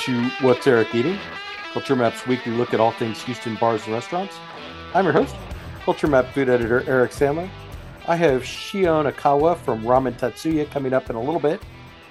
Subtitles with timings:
[0.00, 1.18] To What's Eric Eating,
[1.74, 4.34] Culture Map's weekly look at all things Houston bars and restaurants.
[4.94, 5.36] I'm your host,
[5.84, 7.50] Culture Map food editor Eric Sandler.
[8.08, 11.60] I have Shion Aikawa from Ramen Tatsu-Ya coming up in a little bit,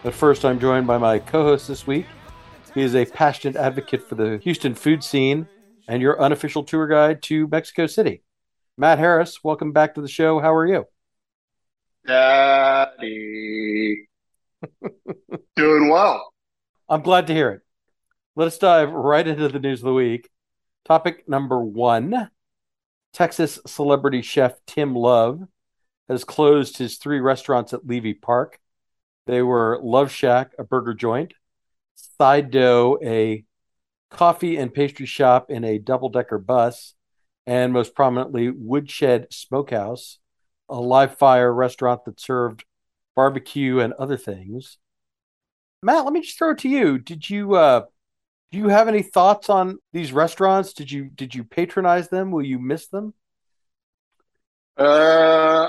[0.03, 2.05] but first I'm joined by my co-host this week.
[2.75, 5.47] He is a passionate advocate for the Houston food scene
[5.87, 8.21] and your unofficial tour guide to Mexico City.
[8.77, 10.39] Matt Harris, welcome back to the show.
[10.39, 10.85] How are you?
[12.05, 14.07] Daddy.
[15.55, 16.31] Doing well.
[16.87, 17.61] I'm glad to hear it.
[18.39, 20.29] Let us dive right into the news of the week.
[20.85, 22.29] Topic number one
[23.11, 25.41] Texas celebrity chef Tim Love
[26.07, 28.57] has closed his three restaurants at Levy Park.
[29.27, 31.33] They were Love Shack, a burger joint,
[32.17, 33.43] Side Dough, a
[34.09, 36.93] coffee and pastry shop in a double decker bus,
[37.45, 40.17] and most prominently, Woodshed Smokehouse,
[40.69, 42.63] a live fire restaurant that served
[43.17, 44.77] barbecue and other things.
[45.83, 46.97] Matt, let me just throw it to you.
[46.99, 47.81] Did you uh
[48.51, 50.73] do you have any thoughts on these restaurants?
[50.73, 52.31] Did you did you patronize them?
[52.31, 53.13] Will you miss them?
[54.77, 55.67] Uh,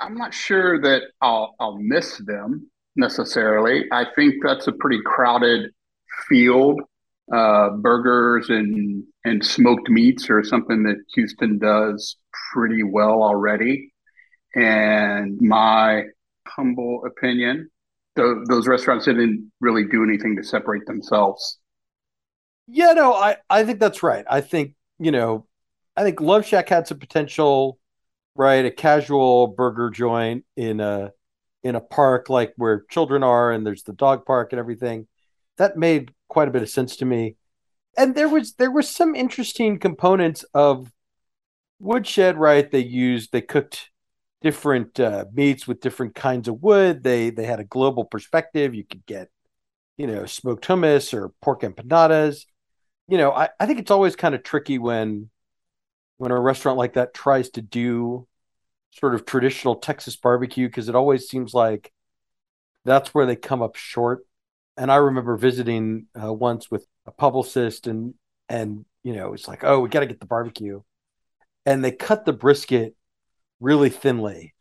[0.00, 3.84] I'm not sure that I'll I'll miss them necessarily.
[3.90, 5.70] I think that's a pretty crowded
[6.28, 6.80] field.
[7.32, 12.16] Uh, burgers and and smoked meats are something that Houston does
[12.52, 13.92] pretty well already.
[14.54, 16.04] And my
[16.46, 17.70] humble opinion
[18.16, 21.58] the, those restaurants didn't really do anything to separate themselves.
[22.66, 24.24] Yeah, no, I, I think that's right.
[24.28, 25.46] I think, you know,
[25.96, 27.78] I think Love Shack had some potential,
[28.34, 28.64] right?
[28.64, 31.12] A casual burger joint in a
[31.62, 35.06] in a park like where children are and there's the dog park and everything.
[35.58, 37.36] That made quite a bit of sense to me.
[37.96, 40.92] And there was there were some interesting components of
[41.78, 42.70] Woodshed, right?
[42.70, 43.90] They used they cooked
[44.42, 47.02] different uh, meats with different kinds of wood.
[47.02, 48.74] They they had a global perspective.
[48.74, 49.28] You could get,
[49.96, 52.44] you know, smoked hummus or pork empanadas.
[53.08, 55.30] You know, I, I think it's always kind of tricky when
[56.18, 58.26] when a restaurant like that tries to do
[58.92, 61.92] sort of traditional Texas barbecue because it always seems like
[62.84, 64.24] that's where they come up short.
[64.76, 68.14] And I remember visiting uh, once with a publicist and
[68.48, 70.82] and you know it's like oh we got to get the barbecue,
[71.64, 72.94] and they cut the brisket
[73.60, 74.54] really thinly,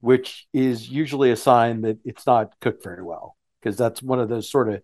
[0.00, 4.28] which is usually a sign that it's not cooked very well because that's one of
[4.28, 4.82] those sort of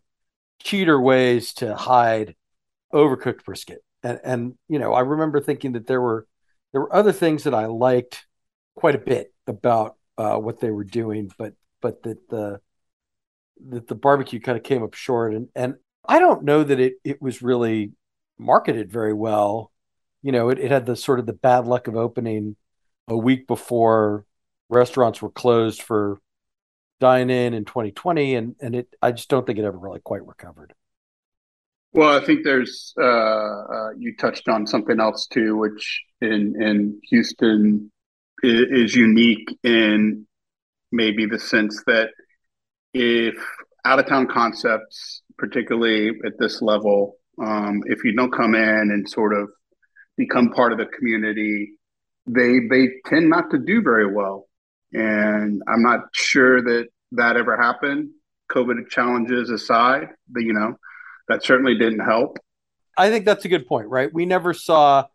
[0.63, 2.35] cheater ways to hide
[2.93, 3.83] overcooked brisket.
[4.03, 6.27] And and you know, I remember thinking that there were
[6.73, 8.27] there were other things that I liked
[8.75, 12.61] quite a bit about uh, what they were doing, but but that the
[13.69, 15.77] that the barbecue kind of came up short and and
[16.09, 17.93] I don't know that it it was really
[18.39, 19.71] marketed very well.
[20.23, 22.57] You know, it, it had the sort of the bad luck of opening
[23.09, 24.25] a week before
[24.69, 26.19] restaurants were closed for
[27.01, 30.27] dine in in 2020 and and it I just don't think it ever really quite
[30.27, 30.73] recovered.
[31.95, 37.01] Well, I think there's uh, uh, you touched on something else too, which in in
[37.11, 37.91] Houston
[38.43, 40.27] is, is unique in
[40.91, 42.11] maybe the sense that
[42.95, 43.35] if
[43.85, 49.09] out of town concepts, particularly at this level, um, if you don't come in and
[49.09, 49.51] sort of
[50.17, 51.73] become part of the community
[52.27, 54.49] they they tend not to do very well.
[54.93, 58.11] And I'm not sure that that ever happened.
[58.51, 60.77] COVID challenges aside, but you know,
[61.29, 62.39] that certainly didn't help.
[62.97, 64.13] I think that's a good point, right?
[64.13, 65.07] We never saw,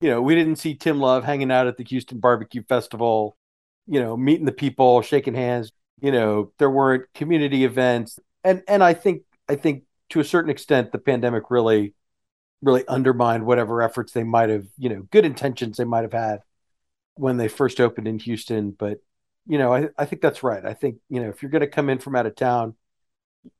[0.00, 3.38] you know, we didn't see Tim Love hanging out at the Houston Barbecue Festival,
[3.86, 5.72] you know, meeting the people, shaking hands.
[6.00, 10.50] You know, there weren't community events, and and I think I think to a certain
[10.50, 11.94] extent the pandemic really
[12.60, 16.40] really undermined whatever efforts they might have, you know, good intentions they might have had
[17.14, 18.70] when they first opened in Houston.
[18.70, 18.98] But
[19.46, 20.64] you know, I, I think that's right.
[20.64, 22.74] I think you know if you're going to come in from out of town,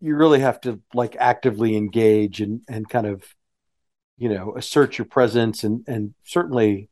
[0.01, 3.25] you really have to like actively engage and and kind of
[4.17, 6.89] you know assert your presence and and certainly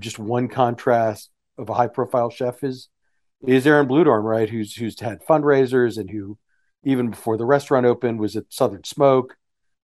[0.00, 2.88] just one contrast of a high profile chef is
[3.46, 4.48] is Aaron Bludorn, right?
[4.48, 6.38] Who's who's had fundraisers and who
[6.84, 9.36] even before the restaurant opened was at Southern Smoke,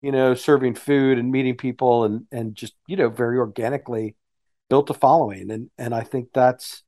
[0.02, 4.16] you know, serving food and meeting people and and just you know very organically
[4.70, 5.50] built a following.
[5.50, 6.82] And and I think that's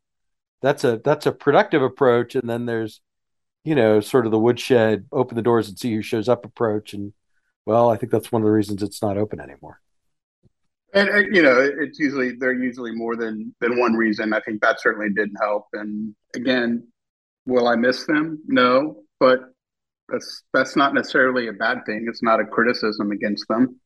[0.62, 2.34] that's a that's a productive approach.
[2.34, 3.02] And then there's
[3.64, 6.94] you know sort of the woodshed open the doors and see who shows up approach.
[6.94, 7.12] And
[7.66, 9.80] well I think that's one of the reasons it's not open anymore.
[10.94, 14.32] And, you know it's usually they're usually more than than one reason.
[14.32, 15.66] I think that certainly didn't help.
[15.74, 16.86] And again
[17.44, 18.40] will I miss them?
[18.46, 19.40] No but
[20.08, 22.06] that's that's not necessarily a bad thing.
[22.08, 23.80] It's not a criticism against them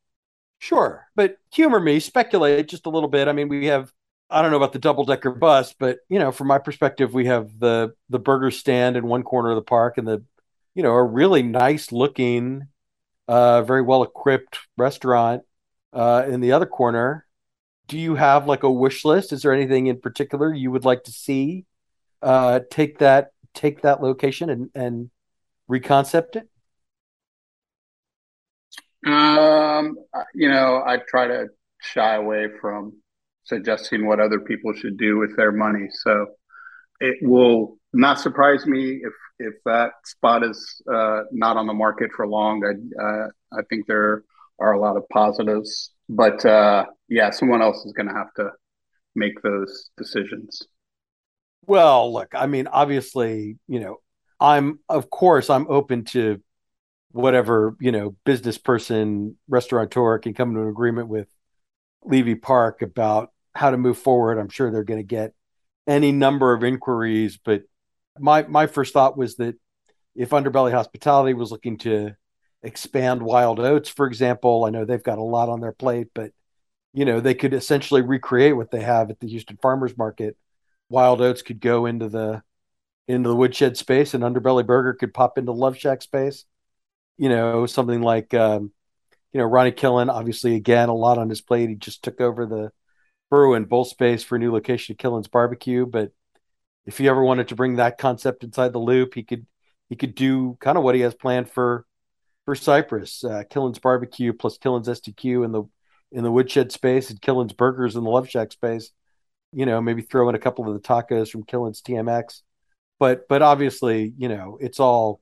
[0.67, 3.29] Sure, but humor me, speculate just a little bit.
[3.29, 3.93] I mean, we have
[4.29, 7.27] I don't know about the double decker bus, but you know, from my perspective, we
[7.27, 10.25] have the the burger stand in one corner of the park and the
[10.75, 12.67] you know a really nice looking
[13.29, 15.45] uh, very well equipped restaurant
[15.93, 17.27] uh, in the other corner.
[17.87, 19.33] Do you have like a wish list?
[19.33, 21.65] Is there anything in particular you would like to see
[22.23, 25.11] uh, take that take that location and and
[25.71, 26.49] reconcept it?
[29.07, 29.97] Um,
[30.35, 31.47] you know, I try to
[31.81, 32.93] shy away from
[33.45, 35.87] suggesting what other people should do with their money.
[35.91, 36.27] So
[37.01, 42.11] it will not surprise me if if that spot is uh, not on the market
[42.17, 42.63] for long.
[42.65, 44.25] I uh, I think there
[44.59, 48.51] are a lot of positives, but uh, yeah, someone else is going to have to
[49.15, 50.63] make those decisions.
[51.67, 53.99] Well, look, I mean, obviously, you know,
[54.41, 56.41] I'm of course I'm open to
[57.17, 61.29] whatever you know business person restaurateur can come to an agreement with
[62.05, 64.39] Levy Park about how to move forward.
[64.39, 65.33] I'm sure they're going to get
[65.87, 67.63] any number of inquiries, but
[68.19, 69.57] my my first thought was that
[70.15, 72.15] if Underbelly Hospitality was looking to
[72.63, 76.33] expand Wild Oats, for example, I know they've got a lot on their plate, but
[76.93, 80.37] you know they could essentially recreate what they have at the Houston Farmers Market.
[80.89, 82.43] Wild Oats could go into the
[83.09, 86.45] into the woodshed space, and Underbelly Burger could pop into Love Shack space.
[87.19, 88.73] You know, something like um,
[89.33, 90.11] you know Ronnie Killen.
[90.11, 91.69] Obviously, again, a lot on his plate.
[91.69, 92.73] He just took over the
[93.31, 96.13] Burro and Bull space for a new location of Killen's Barbecue, but
[96.87, 99.47] if he ever wanted to bring that concept inside the loop, he could
[99.89, 101.85] he could do kind of what he has planned for
[102.45, 105.65] for Cypress, uh, Killen's Barbecue plus Killen's STQ in the
[106.13, 108.93] in the woodshed space and Killen's Burgers in the Love Shack space.
[109.53, 112.43] You know, maybe throw in a couple of the tacos from Killen's TMX,
[112.99, 115.21] but but obviously, you know, it's all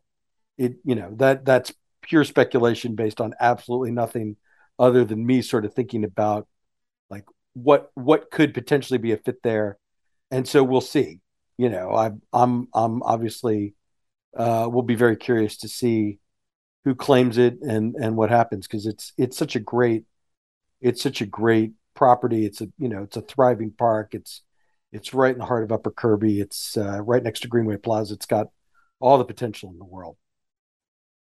[0.58, 0.76] it.
[0.84, 1.72] You know that that's
[2.04, 4.36] pure speculation based on absolutely nothing
[4.78, 6.46] other than me sort of thinking about
[7.10, 7.24] like
[7.54, 9.78] what what could potentially be a fit there,
[10.30, 11.20] and so we'll see
[11.56, 13.74] you know, I, I'm I'm obviously
[14.36, 16.18] uh, will be very curious to see
[16.84, 20.04] who claims it and and what happens because it's it's such a great
[20.80, 22.44] it's such a great property.
[22.44, 24.14] It's a you know it's a thriving park.
[24.14, 24.42] It's
[24.92, 26.40] it's right in the heart of Upper Kirby.
[26.40, 28.14] It's uh, right next to Greenway Plaza.
[28.14, 28.48] It's got
[29.00, 30.16] all the potential in the world.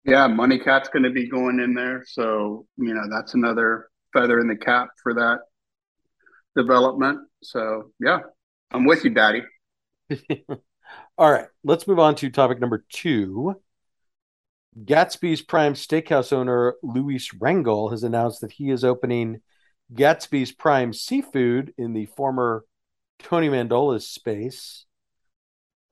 [0.05, 4.39] Yeah, Money Cat's going to be going in there, so you know that's another feather
[4.39, 5.39] in the cap for that
[6.55, 7.19] development.
[7.41, 8.19] So yeah,
[8.71, 9.43] I'm with you, Daddy.
[11.17, 13.55] All right, let's move on to topic number two.
[14.77, 19.41] Gatsby's Prime Steakhouse owner Luis Rangel has announced that he is opening
[19.93, 22.65] Gatsby's Prime Seafood in the former
[23.19, 24.85] Tony Mandola's space.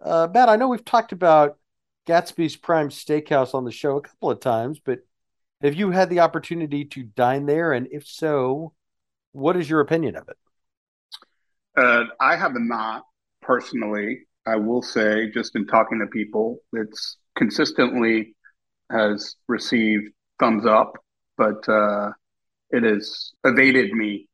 [0.04, 1.58] Uh, Matt, I know we've talked about
[2.08, 5.00] Gatsby's Prime Steakhouse on the show a couple of times, but
[5.62, 7.74] have you had the opportunity to dine there?
[7.74, 8.74] And if so,
[9.32, 10.38] what is your opinion of it?
[11.78, 13.04] Uh, I have not
[13.42, 18.36] personally, I will say, just in talking to people, it's consistently
[18.92, 20.98] has received thumbs up,
[21.38, 22.12] but uh,
[22.72, 24.28] it has evaded me.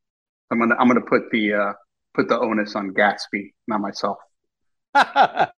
[0.50, 1.72] I'm gonna I'm gonna put the uh,
[2.14, 4.18] put the onus on Gatsby, not myself.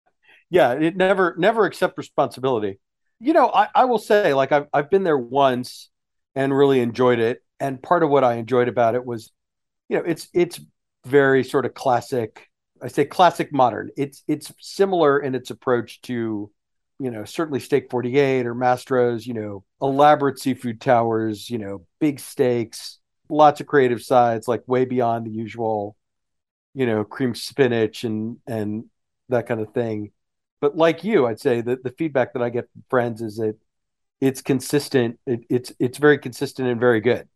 [0.51, 2.79] yeah, it never never accept responsibility.
[3.21, 5.89] You know, I, I will say, like I've I've been there once
[6.35, 7.43] and really enjoyed it.
[7.59, 9.31] And part of what I enjoyed about it was,
[9.89, 10.61] you know, it's it's
[11.07, 12.49] very sort of classic
[12.83, 13.91] I say classic modern.
[13.97, 16.51] It's it's similar in its approach to,
[16.99, 22.21] you know, certainly Steak 48 or Mastro's, you know, elaborate seafood towers, you know, big
[22.21, 22.99] steaks,
[23.29, 25.97] lots of creative sides, like way beyond the usual,
[26.75, 28.85] you know, cream spinach and and
[29.29, 30.13] that kind of thing.
[30.61, 33.57] But like you, I'd say that the feedback that I get from friends is that
[34.21, 35.19] it's consistent.
[35.27, 37.29] It, it's it's very consistent and very good.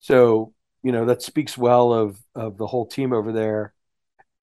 [0.00, 3.74] So you know that speaks well of of the whole team over there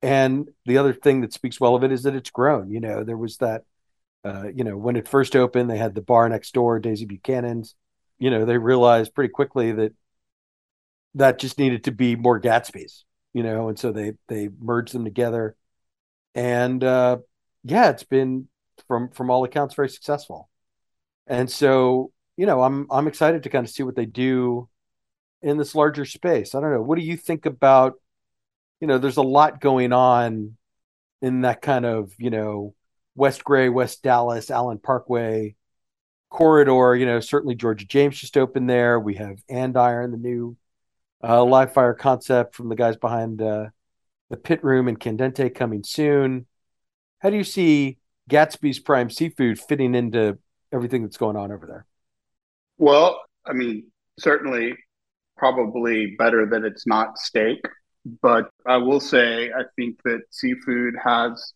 [0.01, 2.70] and the other thing that speaks well of it is that it's grown.
[2.70, 3.63] You know, there was that,
[4.24, 7.75] uh, you know, when it first opened, they had the bar next door, Daisy Buchanan's.
[8.20, 9.94] You know, they realized pretty quickly that
[11.15, 13.03] that just needed to be more Gatsby's.
[13.34, 15.56] You know, and so they they merged them together,
[16.34, 17.17] and uh,
[17.70, 18.48] yeah, it's been
[18.88, 20.50] from from all accounts very successful.
[21.28, 24.70] And so, you know, I'm I'm excited to kind of see what they do
[25.42, 26.56] in this larger space.
[26.56, 26.82] I don't know.
[26.82, 27.96] What do you think about
[28.80, 30.58] you know, there's a lot going on
[31.22, 32.76] in that kind of, you know,
[33.16, 35.56] West Gray, West Dallas, Allen Parkway
[36.30, 36.96] corridor.
[36.96, 39.00] You know, certainly Georgia James just opened there.
[39.00, 40.58] We have Andiron, the new
[41.24, 43.68] uh, live fire concept from the guys behind uh,
[44.30, 46.46] the pit room and Candente coming soon.
[47.20, 47.98] How do you see
[48.30, 50.38] Gatsby's Prime Seafood fitting into
[50.72, 51.86] everything that's going on over there?
[52.78, 53.86] Well, I mean,
[54.20, 54.76] certainly
[55.38, 57.60] probably better that it's not steak
[58.22, 61.54] but I will say I think that seafood has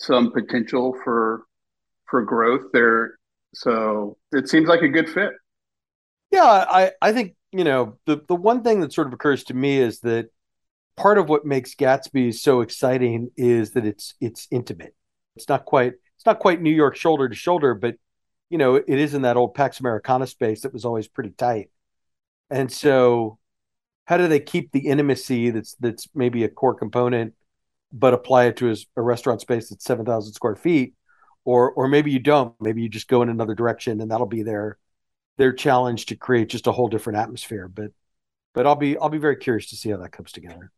[0.00, 1.44] some potential for
[2.06, 3.18] for growth there.
[3.54, 5.32] So it seems like a good fit.
[6.30, 9.54] Yeah, I, I think, you know, the, the one thing that sort of occurs to
[9.54, 10.30] me is that
[10.96, 14.94] part of what makes Gatsby so exciting is that it's it's intimate.
[15.36, 17.96] It's not quite it's not quite New York shoulder to shoulder, but
[18.50, 21.70] you know, it is in that old Pax Americana space that was always pretty tight.
[22.50, 23.38] And so
[24.04, 27.34] how do they keep the intimacy that's that's maybe a core component,
[27.92, 30.94] but apply it to a, a restaurant space that's seven thousand square feet,
[31.44, 32.54] or or maybe you don't.
[32.60, 34.78] Maybe you just go in another direction, and that'll be their
[35.38, 37.68] their challenge to create just a whole different atmosphere.
[37.68, 37.92] But
[38.54, 40.70] but I'll be I'll be very curious to see how that comes together.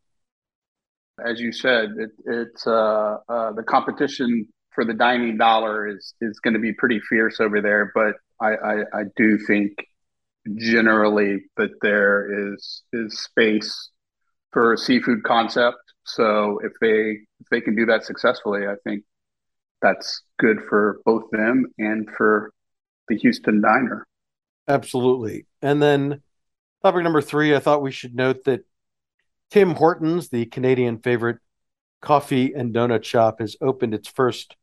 [1.24, 6.40] As you said, it, it's uh, uh, the competition for the dining dollar is is
[6.40, 7.92] going to be pretty fierce over there.
[7.94, 9.72] But I, I, I do think
[10.56, 13.90] generally that there is is space
[14.52, 15.78] for a seafood concept.
[16.04, 19.04] So if they if they can do that successfully, I think
[19.80, 22.50] that's good for both them and for
[23.08, 24.06] the Houston diner.
[24.66, 25.46] Absolutely.
[25.62, 26.22] And then
[26.82, 28.64] topic number three, I thought we should note that
[29.54, 31.38] Tim Hortons, the Canadian favorite
[32.00, 34.56] coffee and donut shop, has opened its first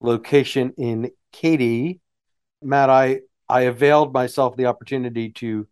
[0.00, 2.00] location in Katy.
[2.62, 5.68] Matt, I I availed myself the opportunity to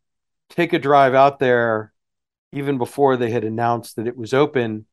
[0.51, 1.95] take a drive out there
[2.53, 4.85] even before they had announced that it was open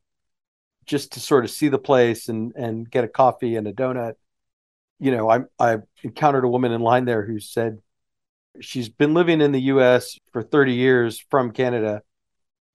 [0.86, 4.14] just to sort of see the place and and get a coffee and a donut
[4.98, 7.80] you know i i encountered a woman in line there who said
[8.62, 12.02] she's been living in the US for 30 years from Canada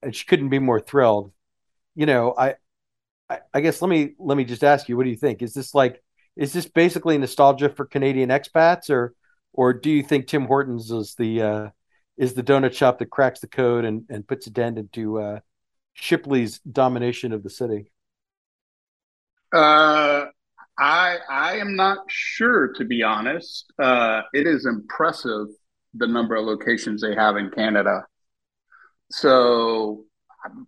[0.03, 1.33] and she couldn't be more thrilled
[1.95, 2.55] you know i
[3.31, 5.55] I, I guess let me let me just ask you what do you think is
[5.55, 6.03] this like
[6.37, 9.15] is this basically nostalgia for Canadian expats or
[9.53, 11.69] or do you think Tim Hortons is the uh,
[12.17, 15.41] is the donut shop that cracks the code and, and puts a dent into uh,
[15.93, 17.91] Shipley's domination of the city?
[19.53, 20.27] Uh,
[20.79, 23.71] I I am not sure to be honest.
[23.79, 25.49] Uh, it is impressive
[25.95, 28.07] the number of locations they have in Canada.
[29.13, 30.05] So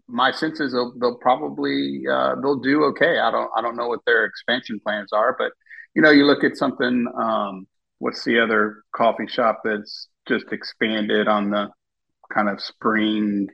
[0.06, 3.18] my sense is they'll, they'll probably uh, they'll do okay.
[3.18, 5.52] I don't I don't know what their expansion plans are, but
[5.94, 7.06] you know you look at something.
[7.20, 7.66] Um,
[7.98, 11.70] what's the other coffee shop that's just expanded on the
[12.32, 13.48] kind of spring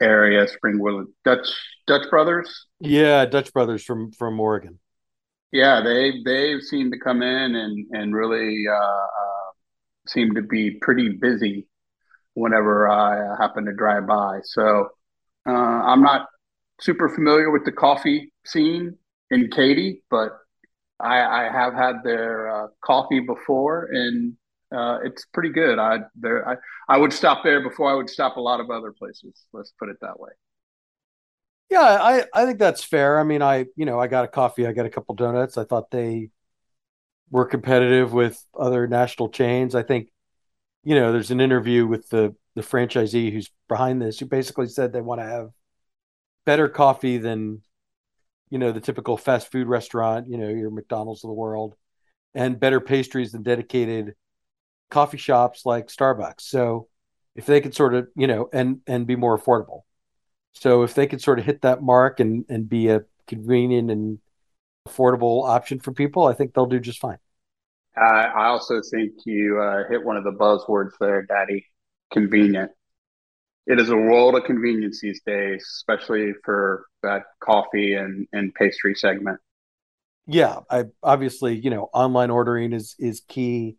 [0.00, 1.46] area, Springwood Dutch
[1.86, 2.66] Dutch Brothers?
[2.80, 4.80] Yeah, Dutch Brothers from from Oregon.
[5.52, 9.50] Yeah, they they've seemed to come in and and really uh, uh,
[10.08, 11.66] seem to be pretty busy
[12.36, 14.40] whenever I happen to drive by.
[14.44, 14.90] So
[15.48, 16.26] uh, I'm not
[16.80, 18.96] super familiar with the coffee scene
[19.30, 20.32] in Katy, but
[21.00, 24.34] I, I have had their uh, coffee before, and
[24.70, 25.78] uh, it's pretty good.
[25.78, 26.56] I there I,
[26.88, 29.32] I would stop there before I would stop a lot of other places.
[29.54, 30.30] Let's put it that way.
[31.70, 33.18] Yeah, I I think that's fair.
[33.18, 35.56] I mean, I you know I got a coffee, I got a couple donuts.
[35.56, 36.30] I thought they
[37.30, 39.74] were competitive with other national chains.
[39.74, 40.08] I think
[40.86, 44.92] you know there's an interview with the the franchisee who's behind this who basically said
[44.92, 45.50] they want to have
[46.46, 47.60] better coffee than
[48.48, 51.74] you know the typical fast food restaurant you know your mcdonald's of the world
[52.34, 54.14] and better pastries than dedicated
[54.90, 56.42] coffee shops like starbucks.
[56.42, 56.88] So
[57.34, 59.82] if they could sort of you know and and be more affordable.
[60.52, 64.18] So if they could sort of hit that mark and and be a convenient and
[64.86, 67.18] affordable option for people i think they'll do just fine
[68.00, 71.64] uh, i also think you uh, hit one of the buzzwords there daddy
[72.12, 72.70] convenient
[73.66, 78.94] it is a world of convenience these days, especially for that coffee and, and pastry
[78.94, 79.40] segment.
[80.26, 83.76] Yeah, I obviously, you know, online ordering is is key,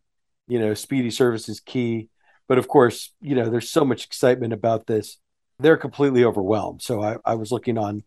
[0.47, 2.09] you know, speedy service is key.
[2.47, 5.17] But of course, you know, there's so much excitement about this.
[5.59, 6.81] They're completely overwhelmed.
[6.81, 8.03] So I, I was looking on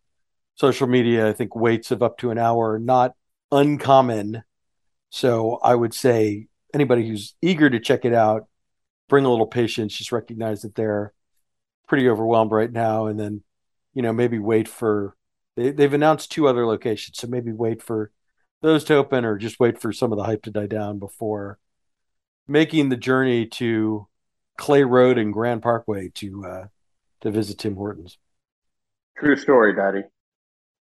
[0.54, 3.14] social media, I think waits of up to an hour, not
[3.50, 4.42] uncommon.
[5.10, 8.46] So I would say anybody who's eager to check it out,
[9.08, 11.12] bring a little patience, just recognize that they're
[11.88, 13.06] pretty overwhelmed right now.
[13.06, 13.42] And then,
[13.92, 15.16] you know, maybe wait for
[15.56, 18.12] they, they've announced two other locations, so maybe wait for
[18.62, 21.58] those to open or just wait for some of the hype to die down before
[22.46, 24.06] making the journey to
[24.58, 26.66] Clay Road and Grand Parkway to uh,
[27.22, 28.18] to visit Tim Hortons.
[29.18, 30.02] True story, Daddy.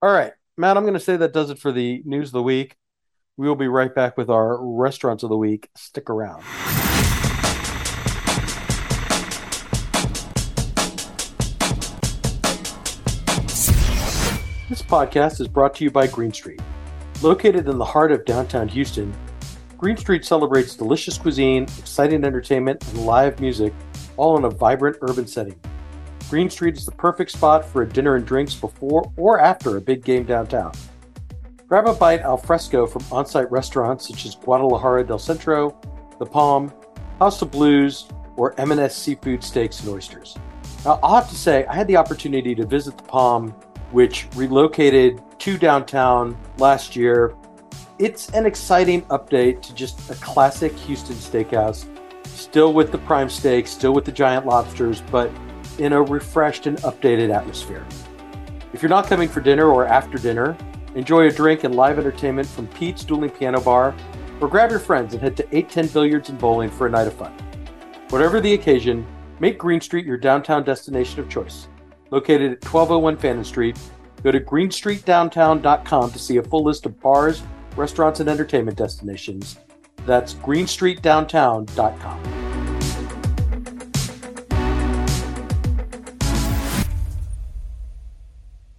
[0.02, 0.78] All right, Matt.
[0.78, 2.76] I'm going to say that does it for the news of the week.
[3.40, 5.70] We will be right back with our restaurants of the week.
[5.74, 6.42] Stick around.
[14.68, 16.60] This podcast is brought to you by Green Street.
[17.22, 19.16] Located in the heart of downtown Houston,
[19.78, 23.74] Green Street celebrates delicious cuisine, exciting entertainment, and live music,
[24.18, 25.58] all in a vibrant urban setting.
[26.30, 29.82] Green Street is the perfect spot for a dinner and drinks before or after a
[29.82, 30.74] big game downtown.
[31.70, 35.78] Grab a bite al fresco from on site restaurants such as Guadalajara del Centro,
[36.18, 36.74] The Palm,
[37.20, 38.08] House of Blues,
[38.38, 40.36] or M&S Seafood Steaks and Oysters.
[40.84, 43.52] Now, I'll have to say, I had the opportunity to visit the Palm,
[43.92, 47.36] which relocated to downtown last year.
[48.00, 51.86] It's an exciting update to just a classic Houston steakhouse,
[52.26, 55.30] still with the prime steaks, still with the giant lobsters, but
[55.78, 57.86] in a refreshed and updated atmosphere.
[58.74, 60.58] If you're not coming for dinner or after dinner,
[60.96, 63.96] enjoy a drink and live entertainment from Pete's Dueling Piano Bar,
[64.42, 67.14] or grab your friends and head to 810 Billiards and Bowling for a night of
[67.14, 67.34] fun.
[68.10, 69.06] Whatever the occasion,
[69.40, 71.68] make Green Street your downtown destination of choice.
[72.12, 73.78] Located at 1201 Fannin Street,
[74.24, 77.42] go to greenstreetdowntown.com to see a full list of bars,
[77.76, 79.58] restaurants, and entertainment destinations.
[80.06, 82.39] That's greenstreetdowntown.com.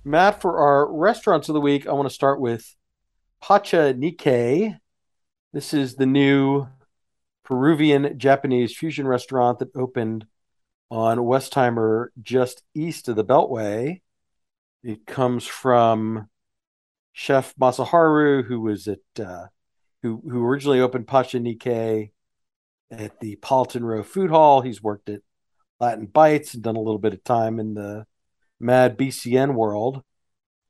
[0.05, 2.75] Matt, for our restaurants of the week, I want to start with
[3.43, 4.79] Pacha Nikkei.
[5.53, 6.69] This is the new
[7.45, 10.25] Peruvian Japanese fusion restaurant that opened
[10.91, 14.01] on Westheimer just east of the Beltway.
[14.83, 16.31] It comes from
[17.13, 19.49] Chef Masaharu, who was at uh,
[20.03, 22.13] who who originally opened Pacha Nikkei
[22.91, 24.63] at the Politan Row Food Hall.
[24.63, 25.21] He's worked at
[25.79, 28.07] Latin Bites and done a little bit of time in the
[28.61, 30.03] Mad BCN world.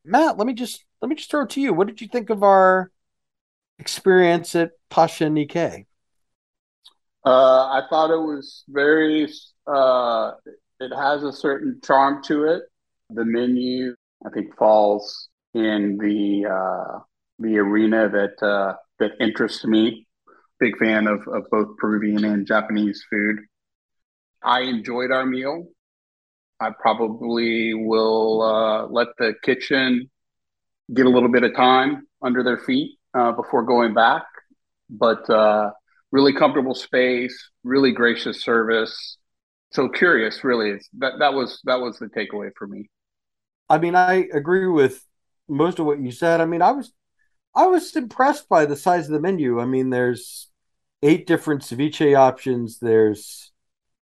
[0.05, 1.75] Matt, let me just let me just throw it to you.
[1.75, 2.91] What did you think of our
[3.79, 5.87] experience at Pacha Nikkei?
[7.25, 9.29] Uh, I thought it was very.
[9.67, 10.33] Uh,
[10.79, 12.63] it has a certain charm to it.
[13.11, 13.95] The menu,
[14.25, 17.01] I think, falls in the uh,
[17.39, 20.07] the arena that uh, that interests me.
[20.59, 23.39] Big fan of, of both Peruvian and Japanese food.
[24.43, 25.69] I enjoyed our meal.
[26.61, 30.11] I probably will uh, let the kitchen
[30.93, 34.25] get a little bit of time under their feet uh, before going back.
[34.91, 35.71] But uh,
[36.13, 39.17] really comfortable space, really gracious service.
[39.73, 40.79] So curious, really.
[40.99, 42.91] that that was that was the takeaway for me.
[43.69, 45.05] I mean, I agree with
[45.49, 46.41] most of what you said.
[46.41, 46.93] I mean, I was
[47.55, 49.61] I was impressed by the size of the menu.
[49.61, 50.49] I mean, there's
[51.03, 52.81] eight different ceviche options.
[52.81, 53.53] There's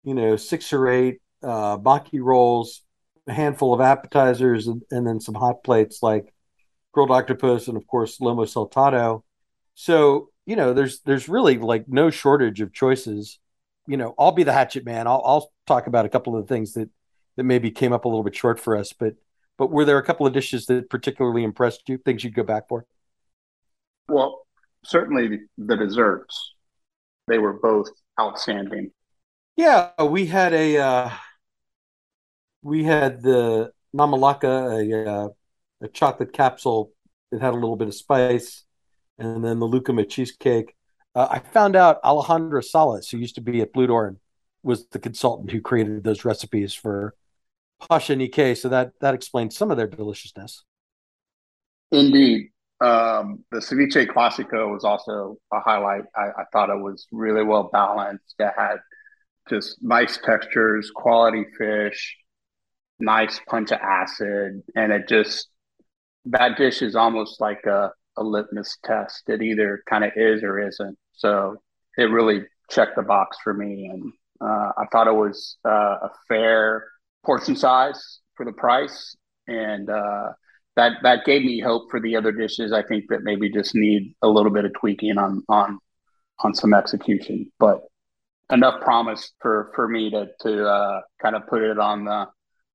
[0.03, 2.83] you know six or eight uh, maki rolls,
[3.27, 6.33] a handful of appetizers, and, and, then some hot plates like
[6.93, 9.23] grilled octopus and of course lomo saltado.
[9.75, 13.39] So you know, there's there's really like no shortage of choices.
[13.87, 15.07] You know, I'll be the hatchet man.
[15.07, 16.91] I'll I'll talk about a couple of the things that
[17.37, 19.15] that maybe came up a little bit short for us, but
[19.57, 21.99] but were there a couple of dishes that particularly impressed you?
[21.99, 22.87] Things you'd go back for?
[24.09, 24.47] Well,
[24.85, 26.55] certainly the desserts.
[27.27, 27.89] They were both
[28.21, 28.91] outstanding.
[29.57, 31.11] Yeah, we had a uh,
[32.65, 35.29] we had the namalaka, a, uh,
[35.83, 36.91] a chocolate capsule
[37.31, 38.65] that had a little bit of spice,
[39.19, 40.75] and then the Lucuma cheesecake.
[41.15, 44.17] Uh, I found out Alejandra Salas, who used to be at Bludorn,
[44.63, 47.15] was the consultant who created those recipes for
[47.89, 48.57] Pacha Nikkei.
[48.57, 50.65] So that that explains some of their deliciousness.
[51.93, 52.51] Indeed.
[52.81, 56.05] Um, the ceviche classico was also a highlight.
[56.17, 58.35] I, I, thought it was really well balanced.
[58.39, 58.79] It had
[59.49, 62.17] just nice textures, quality fish,
[62.99, 65.49] nice punch of acid, and it just
[66.27, 69.29] that dish is almost like a, a litmus test.
[69.29, 70.97] It either kind of is or isn't.
[71.13, 71.57] So
[71.97, 76.11] it really checked the box for me, and uh, I thought it was uh, a
[76.29, 76.87] fair
[77.25, 80.33] portion size for the price, and uh,
[80.77, 82.73] that that gave me hope for the other dishes.
[82.73, 85.79] I think that maybe just need a little bit of tweaking on on
[86.41, 87.83] on some execution, but
[88.51, 92.27] enough promise for for me to to uh, kind of put it on the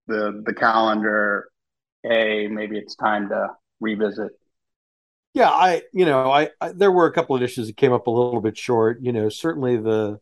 [0.09, 1.49] the the calendar,
[2.03, 4.31] hey, maybe it's time to revisit.
[5.33, 8.07] Yeah, I you know I, I, there were a couple of dishes that came up
[8.07, 8.99] a little bit short.
[9.01, 10.19] You know, certainly the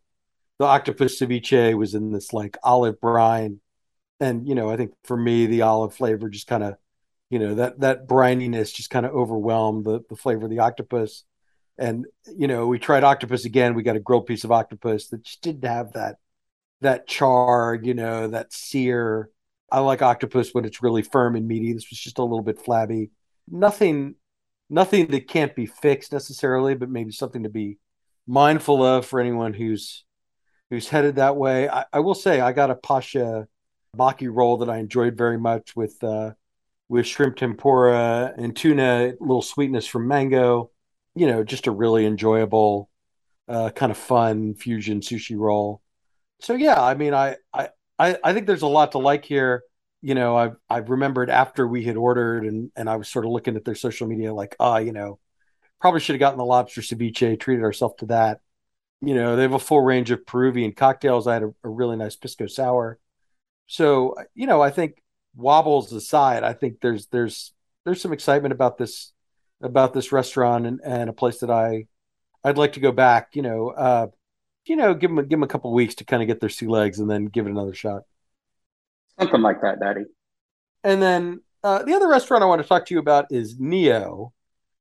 [0.59, 3.59] the octopus ceviche was in this like olive brine,
[4.19, 6.75] and you know I think for me the olive flavor just kind of
[7.29, 11.23] you know that that brininess just kind of overwhelmed the the flavor of the octopus.
[11.79, 13.75] And you know we tried octopus again.
[13.75, 16.17] We got a grilled piece of octopus that just didn't have that
[16.81, 19.29] that char, you know, that sear
[19.69, 21.73] I like octopus when it's really firm and meaty.
[21.73, 23.11] This was just a little bit flabby.
[23.49, 24.15] Nothing,
[24.69, 27.77] nothing that can't be fixed necessarily, but maybe something to be
[28.25, 30.03] mindful of for anyone who's
[30.69, 31.69] who's headed that way.
[31.69, 33.47] I, I will say I got a Pacha
[33.97, 36.31] maki roll that I enjoyed very much with uh,
[36.89, 40.71] with shrimp tempura and tuna, a little sweetness from mango.
[41.15, 42.89] You know, just a really enjoyable,
[43.47, 45.81] uh, kind of fun fusion sushi roll.
[46.39, 49.63] So yeah, I mean, I I I, I think there's a lot to like here.
[50.01, 53.31] You know, I've I've remembered after we had ordered and and I was sort of
[53.31, 55.19] looking at their social media like, ah, you know,
[55.81, 58.41] probably should have gotten the lobster ceviche, treated ourselves to that.
[59.01, 61.27] You know, they have a full range of Peruvian cocktails.
[61.27, 62.99] I had a, a really nice pisco sour.
[63.67, 65.01] So, you know, I think
[65.35, 67.53] wobbles aside, I think there's there's
[67.85, 69.13] there's some excitement about this
[69.61, 71.87] about this restaurant and, and a place that I
[72.43, 73.35] I'd like to go back.
[73.35, 74.07] You know, uh,
[74.69, 76.67] you know, give them give them a couple weeks to kind of get their sea
[76.67, 78.03] legs and then give it another shot.
[79.19, 80.05] Something like that, Daddy.
[80.83, 84.33] And then uh, the other restaurant I want to talk to you about is Neo,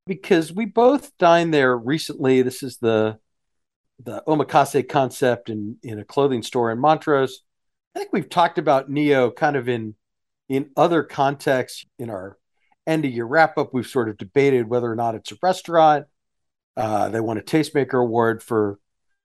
[0.05, 2.41] because we both dined there recently.
[2.41, 3.17] This is the
[4.03, 7.41] the omakase concept in in a clothing store in Montrose.
[7.95, 9.95] I think we've talked about Neo kind of in
[10.49, 12.37] in other contexts in our
[12.85, 13.73] end of year wrap up.
[13.73, 16.05] We've sort of debated whether or not it's a restaurant.
[16.75, 18.79] Uh, they won a tastemaker award for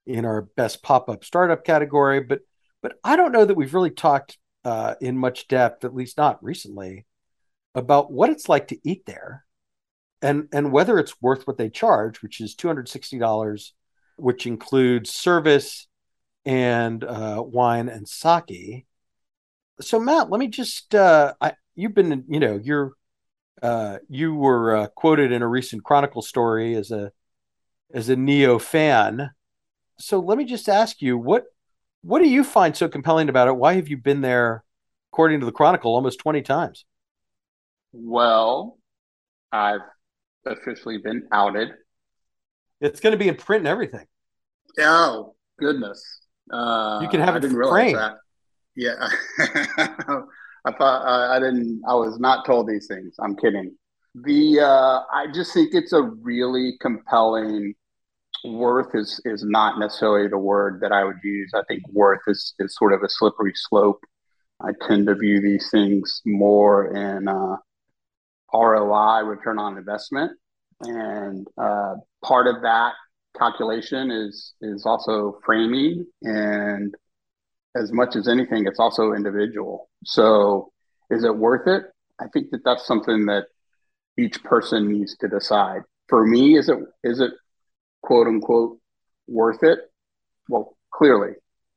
[0.06, 2.40] in our best pop up startup category, but
[2.82, 6.42] but I don't know that we've really talked uh, in much depth, at least not
[6.42, 7.06] recently,
[7.74, 9.44] about what it's like to eat there,
[10.20, 13.74] and and whether it's worth what they charge, which is two hundred sixty dollars,
[14.16, 15.86] which includes service
[16.44, 18.86] and uh, wine and sake.
[19.80, 22.92] So Matt, let me just uh, I, you've been you know you're
[23.62, 27.12] uh, you were uh, quoted in a recent Chronicle story as a
[27.94, 29.30] as a Neo fan.
[29.98, 31.44] So let me just ask you what
[32.02, 33.52] what do you find so compelling about it?
[33.56, 34.64] Why have you been there,
[35.12, 36.84] according to the Chronicle, almost twenty times?
[37.92, 38.78] Well,
[39.52, 39.80] I've
[40.46, 41.70] officially been outed.
[42.80, 44.06] It's going to be in print and everything.
[44.80, 46.02] Oh goodness!
[46.52, 47.98] Uh, you can have it framed.
[48.74, 51.82] Yeah, I thought I, I didn't.
[51.86, 53.14] I was not told these things.
[53.20, 53.74] I'm kidding.
[54.14, 57.74] The uh, I just think it's a really compelling.
[58.44, 61.52] Worth is is not necessarily the word that I would use.
[61.54, 64.02] I think worth is is sort of a slippery slope.
[64.60, 67.56] I tend to view these things more in uh,
[68.52, 70.32] ROI, return on investment,
[70.80, 72.94] and uh, part of that
[73.38, 76.06] calculation is is also framing.
[76.22, 76.94] And
[77.74, 79.88] as much as anything it's also individual.
[80.04, 80.72] So
[81.10, 81.84] is it worth it?
[82.20, 83.46] I think that that's something that
[84.18, 85.82] each person needs to decide.
[86.08, 87.32] For me is it is it
[88.02, 88.78] quote unquote
[89.26, 89.78] worth it
[90.48, 91.32] well clearly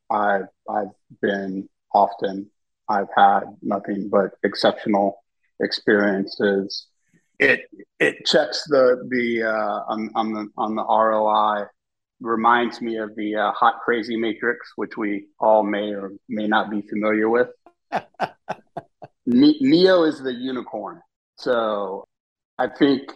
[0.10, 2.50] i've i've been often
[2.90, 5.24] i've had nothing but exceptional
[5.62, 6.88] experiences
[7.40, 11.68] it it checks the the uh, on, on the on the ROI.
[12.22, 16.72] Reminds me of the uh, hot crazy matrix, which we all may or may not
[16.72, 17.50] be familiar with.
[19.26, 21.02] Neo is the unicorn,
[21.36, 22.08] so
[22.58, 23.12] I think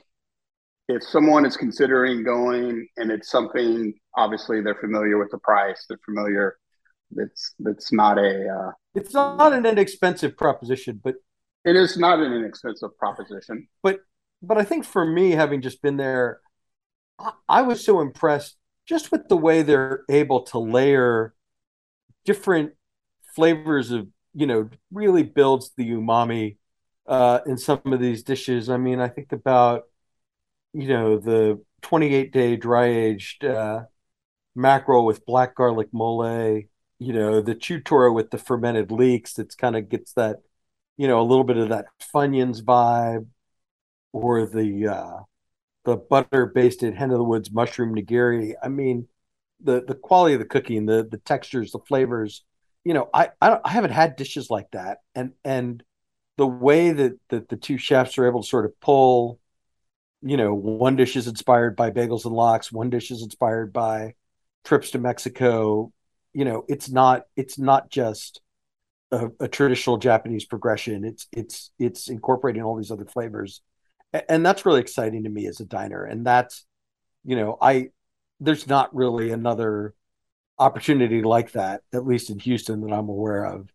[0.90, 6.00] if someone is considering going and it's something, obviously they're familiar with the price, they're
[6.04, 6.58] familiar.
[7.12, 8.50] that's that's not a.
[8.50, 11.16] Uh, it's not an inexpensive proposition, but
[11.64, 13.68] it is not an inexpensive proposition.
[13.84, 14.00] But
[14.42, 16.40] but I think for me, having just been there,
[17.20, 21.36] I, I was so impressed just with the way they're able to layer
[22.26, 22.74] different
[23.36, 26.58] flavors of you know really builds the umami
[27.06, 28.70] uh, in some of these dishes.
[28.72, 29.84] I mean, I think about
[30.74, 33.84] you know the 28 day dry aged uh,
[34.56, 36.62] mackerel with black garlic mole.
[37.02, 39.40] You know the chutora with the fermented leeks.
[39.40, 40.38] it's kind of gets that
[40.98, 43.28] you know a little bit of that funyuns vibe
[44.12, 45.20] or the uh,
[45.86, 48.54] the butter basted hen of the woods mushroom nigiri.
[48.62, 49.08] I mean,
[49.62, 52.44] the the quality of the cooking, the the textures, the flavors.
[52.84, 55.84] You know, I I, I haven't had dishes like that, and and
[56.38, 59.40] the way that that the two chefs are able to sort of pull,
[60.22, 64.16] you know, one dish is inspired by bagels and lox, one dish is inspired by
[64.66, 65.92] trips to Mexico.
[66.34, 68.42] You know, it's not it's not just
[69.12, 71.06] a, a traditional Japanese progression.
[71.06, 73.62] It's it's it's incorporating all these other flavors
[74.14, 76.66] and that's really exciting to me as a diner and that's
[77.24, 77.90] you know i
[78.40, 79.94] there's not really another
[80.58, 83.70] opportunity like that at least in houston that i'm aware of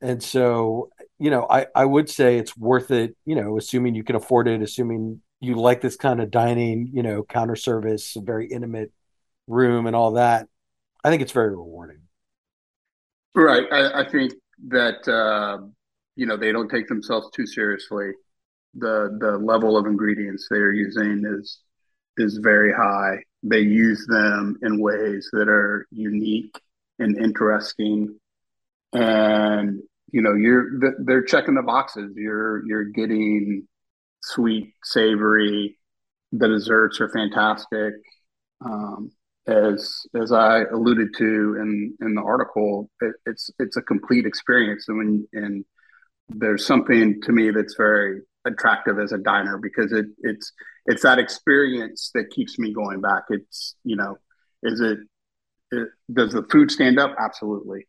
[0.00, 4.04] and so you know i i would say it's worth it you know assuming you
[4.04, 8.46] can afford it assuming you like this kind of dining you know counter service very
[8.46, 8.92] intimate
[9.46, 10.46] room and all that
[11.04, 12.00] i think it's very rewarding
[13.34, 14.32] right i, I think
[14.68, 15.64] that uh,
[16.16, 18.10] you know they don't take themselves too seriously
[18.74, 21.60] the the level of ingredients they're using is
[22.16, 23.22] is very high.
[23.42, 26.60] They use them in ways that are unique
[26.98, 28.18] and interesting,
[28.92, 32.12] and you know you're they're checking the boxes.
[32.16, 33.66] You're you're getting
[34.22, 35.78] sweet, savory.
[36.32, 37.94] The desserts are fantastic.
[38.64, 39.10] Um,
[39.46, 44.86] as as I alluded to in in the article, it, it's it's a complete experience,
[44.88, 45.64] and when and
[46.28, 50.52] there's something to me that's very attractive as a diner because it it's
[50.86, 53.24] it's that experience that keeps me going back.
[53.30, 54.18] It's you know,
[54.62, 54.98] is it
[55.70, 57.14] it, does the food stand up?
[57.18, 57.86] Absolutely,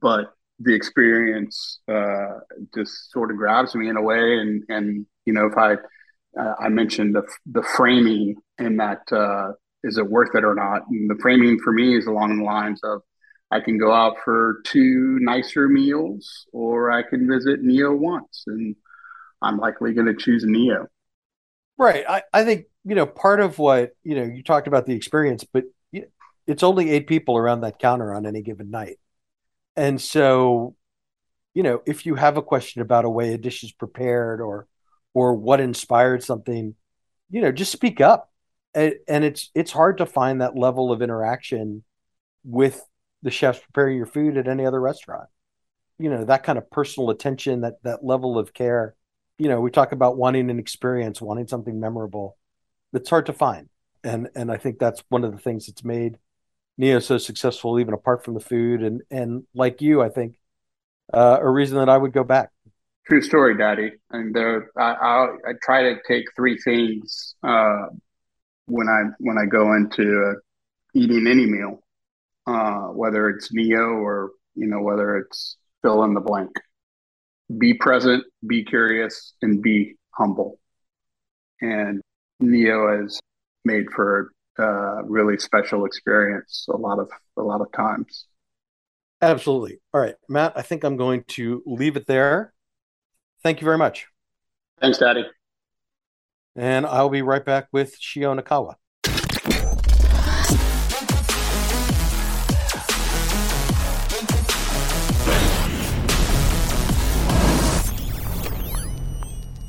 [0.00, 2.38] but the experience uh,
[2.74, 5.74] just sort of grabs me in a way, and and you know if I
[6.40, 10.82] uh, I mentioned the the framing in that uh, is it worth it or not,
[10.88, 13.02] and the framing for me is along the lines of
[13.50, 18.74] I can go out for two nicer meals, or I can visit Neo once, and
[19.42, 20.86] I'm likely going to choose Neo.
[21.76, 22.04] Right.
[22.08, 25.44] I, I think, you know, part of what, you know, you talked about the experience,
[25.44, 25.64] but
[26.46, 28.98] it's only eight people around that counter on any given night.
[29.76, 30.76] And so,
[31.54, 34.66] you know, if you have a question about a way a dish is prepared or,
[35.12, 36.74] or what inspired something,
[37.30, 38.30] you know, just speak up.
[38.74, 41.84] And, and it's, it's hard to find that level of interaction
[42.44, 42.82] with
[43.22, 45.28] the chefs preparing your food at any other restaurant.
[45.98, 48.96] You know, that kind of personal attention, that, that level of care
[49.38, 52.36] you know, we talk about wanting an experience, wanting something memorable.
[52.92, 53.68] It's hard to find,
[54.04, 56.18] and and I think that's one of the things that's made
[56.76, 58.82] Neo so successful, even apart from the food.
[58.82, 60.38] And and like you, I think
[61.12, 62.50] uh, a reason that I would go back.
[63.06, 63.92] True story, Daddy.
[64.10, 67.86] And there, I, I, I try to take three things uh,
[68.66, 70.40] when I when I go into uh,
[70.94, 71.82] eating any meal,
[72.46, 76.50] uh, whether it's Neo or you know whether it's fill in the blank
[77.58, 80.58] be present, be curious, and be humble.
[81.60, 82.00] And
[82.40, 83.18] Neo has
[83.64, 88.26] made for a really special experience a lot of a lot of times.
[89.20, 89.78] Absolutely.
[89.92, 92.52] All right, Matt, I think I'm going to leave it there.
[93.42, 94.06] Thank you very much.
[94.80, 95.24] Thanks, Daddy.
[96.56, 98.76] And I'll be right back with Shion Aikawa.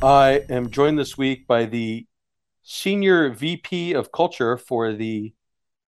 [0.02, 2.06] I am joined this week by the
[2.65, 5.32] senior VP of culture for the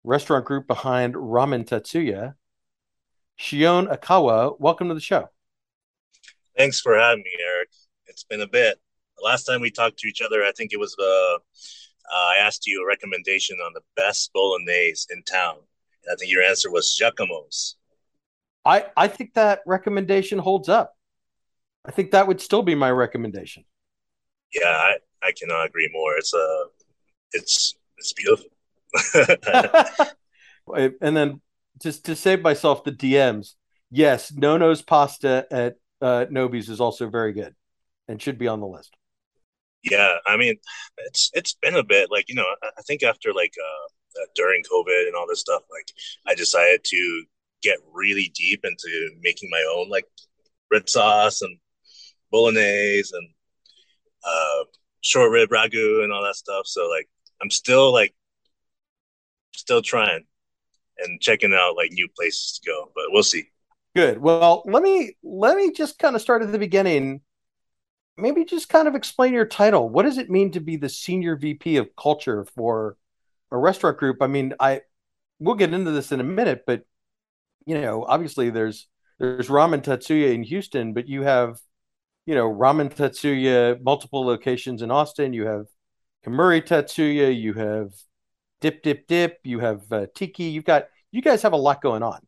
[0.05, 2.33] restaurant group behind Ramen Tatsu-Ya,
[3.41, 4.55] Shion Aikawa.
[4.61, 5.31] Welcome to the show.
[6.57, 7.71] Thanks for having me, Eric.
[8.07, 8.79] It's been a bit.
[9.17, 11.39] The last time we talked to each other, I think it was uh, uh,
[12.15, 15.57] I asked you a recommendation on the best bolognese in town.
[16.05, 17.77] And I think your answer was Giacomo's.
[18.67, 20.95] I, I think that recommendation holds up.
[21.87, 23.65] I think that would still be my recommendation
[24.53, 26.17] yeah, I, I cannot agree more.
[26.17, 26.65] It's a, uh,
[27.33, 28.49] it's it's beautiful.
[31.01, 31.41] and then
[31.81, 33.55] just to save myself the DMs,
[33.91, 37.55] yes, Nono's pasta at uh, Nobie's is also very good
[38.07, 38.97] and should be on the list.
[39.83, 40.57] Yeah, I mean,
[40.99, 44.63] it's it's been a bit like you know I think after like uh, uh, during
[44.65, 45.93] COVID and all this stuff, like
[46.27, 47.25] I decided to
[47.63, 50.07] get really deep into making my own like
[50.71, 51.59] red sauce and
[52.31, 53.29] bolognese and
[54.25, 54.65] uh,
[55.01, 56.67] short rib ragu and all that stuff.
[56.67, 57.09] So like
[57.41, 58.15] I'm still like
[59.55, 60.25] still trying
[60.99, 63.49] and checking out like new places to go, but we'll see.
[63.95, 64.19] Good.
[64.19, 67.21] Well, let me let me just kind of start at the beginning.
[68.17, 69.89] Maybe just kind of explain your title.
[69.89, 72.97] What does it mean to be the senior VP of culture for
[73.51, 74.19] a restaurant group?
[74.21, 74.83] I mean, I
[75.39, 76.83] we'll get into this in a minute, but
[77.65, 81.59] you know, obviously there's there's Ramen Tatsu-Ya in Houston, but you have
[82.29, 85.33] you know, Ramen Tatsu-Ya, multiple locations in Austin.
[85.33, 85.65] You have
[86.27, 87.29] Kemuri Tatsu-Ya.
[87.29, 87.95] You have
[88.61, 89.39] Dip Dip Dip.
[89.45, 90.45] You have uh, Tiki.
[90.45, 92.21] You've got you guys have a lot going on.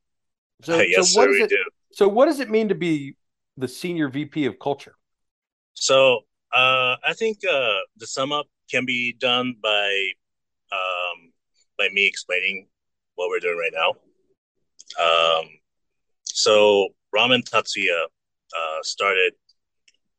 [0.63, 1.63] So, uh, yes, so what sir, we it, do.
[1.93, 3.15] So, what does it mean to be
[3.59, 4.95] the senior VP of culture?
[5.75, 10.13] So, uh, I think uh, the sum up can be done by
[10.73, 11.31] um,
[11.77, 12.69] by me explaining
[13.17, 13.91] what we're doing right now.
[14.99, 15.49] Um,
[16.25, 18.07] so, Ramen Tatsu-Ya
[18.57, 19.35] uh, started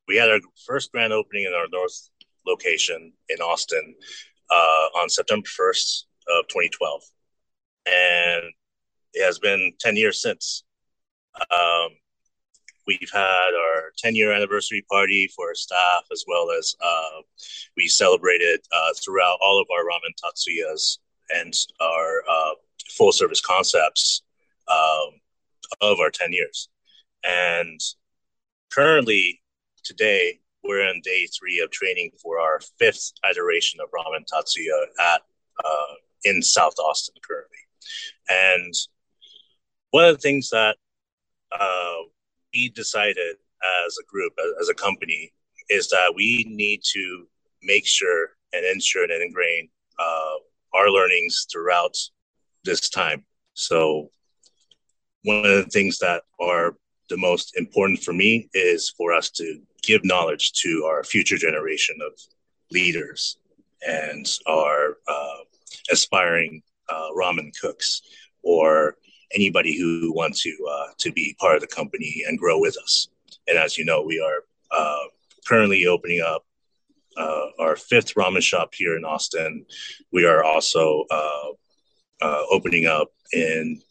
[0.08, 2.10] we had our first grand opening in our north
[2.46, 3.96] location in Austin
[4.50, 7.02] uh, on September 1st of 2012.
[7.86, 8.44] And
[9.14, 10.64] it has been 10 years since.
[11.50, 11.90] Um,
[12.88, 17.22] we've had our 10 year anniversary party for our staff, as well as uh,
[17.78, 20.98] we celebrated uh, throughout all of our ramen tatsuyas
[21.34, 22.54] and our uh,
[22.90, 24.24] full service concepts
[24.68, 25.20] um,
[25.82, 26.70] of our 10 years.
[27.24, 27.80] And
[28.72, 29.41] currently,
[29.84, 34.76] today we're on day three of training for our fifth iteration of Ramen Tatsu-Ya
[35.14, 35.22] at
[35.64, 37.58] uh, in South Austin currently.
[38.30, 38.74] And
[39.90, 40.76] one of the things that
[41.52, 41.96] uh,
[42.54, 43.38] we decided
[43.86, 45.34] as a group, as a company,
[45.70, 47.28] is that we need to
[47.64, 50.36] make sure and ensure and ingrain uh,
[50.74, 51.96] our learnings throughout
[52.64, 53.24] this time.
[53.54, 54.10] So
[55.24, 56.76] one of the things that are
[57.10, 61.98] the most important for me is for us to give knowledge to our future generation
[62.06, 62.14] of
[62.72, 63.38] leaders
[63.88, 65.38] and our uh,
[65.92, 68.02] aspiring uh, ramen cooks
[68.44, 68.96] or
[69.34, 73.08] anybody who wants to uh, to be part of the company and grow with us.
[73.48, 75.08] And as you know, we are uh,
[75.48, 76.46] currently opening up
[77.18, 79.66] uh, our fifth ramen shop here in Austin.
[80.12, 83.82] We are also uh, opening up in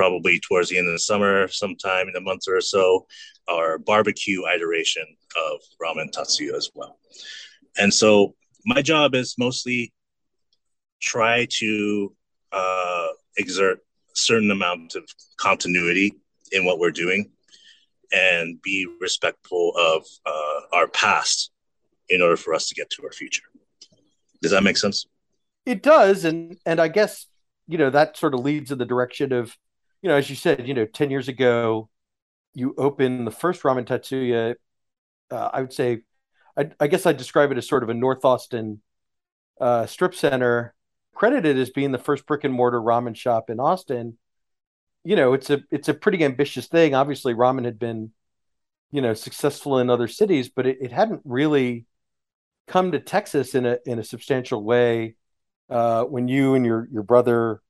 [0.00, 3.06] probably towards the end of the summer, sometime in a month or so,
[3.48, 5.04] our barbecue iteration
[5.36, 6.98] of Ramen Tatsu-Ya as well.
[7.76, 8.34] And so
[8.64, 9.92] my job is mostly
[11.02, 12.14] try to
[12.50, 15.04] uh, exert a certain amount of
[15.36, 16.14] continuity
[16.50, 17.30] in what we're doing
[18.10, 21.50] and be respectful of uh, our past
[22.08, 23.44] in order for us to get to our future.
[24.40, 25.04] Does that make sense?
[25.66, 27.26] It does, and and I guess
[27.68, 29.54] you know that sort of leads in the direction of,
[30.02, 31.88] you know, as you said, you know, ten years ago,
[32.54, 34.54] you opened the first Ramen Tatsu-Ya.
[35.30, 36.02] Uh, I would say,
[36.56, 38.82] I, I guess I describe it as sort of a North Austin
[39.60, 40.74] uh, strip center,
[41.14, 44.16] credited as being the first brick and mortar ramen shop in Austin.
[45.04, 46.94] You know, it's a it's a pretty ambitious thing.
[46.94, 48.12] Obviously, ramen had been,
[48.90, 51.86] you know, successful in other cities, but it, it hadn't really
[52.66, 55.14] come to Texas in a in a substantial way
[55.68, 57.60] uh, when you and your your brother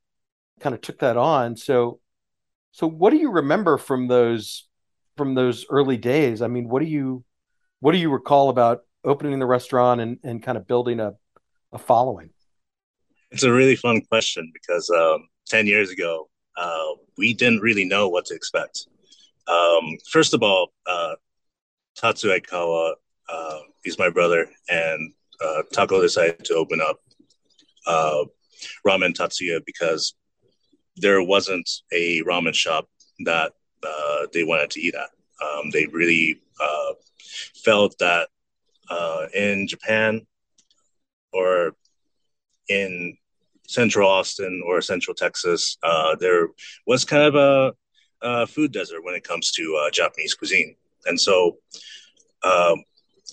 [0.61, 1.57] kind of took that on.
[1.57, 2.01] So,
[2.73, 4.69] so what do you remember from those
[5.17, 6.43] from those early days?
[6.43, 7.25] I mean, what do you
[7.81, 11.15] what do you recall about opening the restaurant and and kind of building a
[11.73, 12.31] a following?
[13.31, 18.09] It's a really fun question because um, ten years ago uh, we didn't really know
[18.09, 18.87] what to expect.
[19.49, 21.15] Um, first of all, uh,
[21.97, 22.95] Tatsu Aikawa
[23.31, 27.01] uh, he's my brother, and uh, Tako decided to open up
[27.87, 28.25] uh,
[28.87, 30.15] Ramen Tatsu-Ya because
[31.01, 32.89] there wasn't a ramen shop
[33.25, 35.11] that uh, they wanted to eat at.
[35.45, 36.93] Um, they really uh,
[37.65, 38.29] felt that
[38.91, 40.27] uh, in Japan
[41.33, 41.75] or
[42.69, 43.17] in
[43.67, 46.49] Central Austin or Central Texas, uh, there
[46.87, 47.73] was kind of a,
[48.23, 50.75] a, food desert when it comes to uh, Japanese cuisine,
[51.07, 51.59] and so
[52.43, 52.83] um,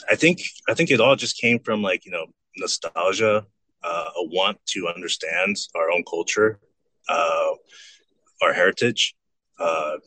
[0.10, 2.28] I think I think it all just came from like you know
[2.58, 3.46] nostalgia,
[3.84, 6.60] uh, a want to understand our own culture,
[7.10, 7.52] uh,
[8.42, 9.16] our heritage.
[9.60, 9.98] Uh,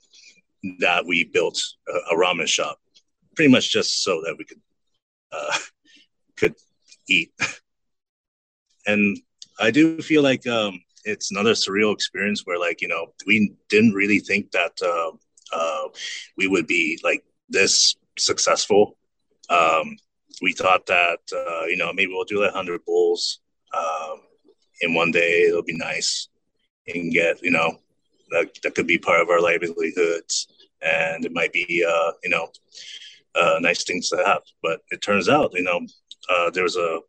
[0.79, 1.59] that we built
[1.89, 2.79] a, a, ramen shop,
[3.35, 4.61] pretty much just so that we could
[5.33, 5.57] uh,
[6.37, 6.55] could
[7.09, 7.33] eat.
[8.87, 9.19] and
[9.59, 13.95] I do feel like um, it's another surreal experience where like you know we didn't
[13.95, 15.13] really think that uh,
[15.57, 15.89] uh,
[16.37, 18.99] we would be like this successful
[19.51, 19.97] um,
[20.41, 23.41] we thought that uh, you know maybe we'll do like hundred bulls
[23.77, 24.21] um,
[24.81, 25.43] in one day.
[25.49, 26.29] It'll be nice
[26.95, 27.79] and get you know
[28.31, 30.49] that that could be part of our livelihoods,
[30.83, 32.49] and it might be uh, you know
[33.35, 34.43] uh, nice things to have.
[34.63, 35.81] But it turns out you know
[36.29, 37.01] uh, there was a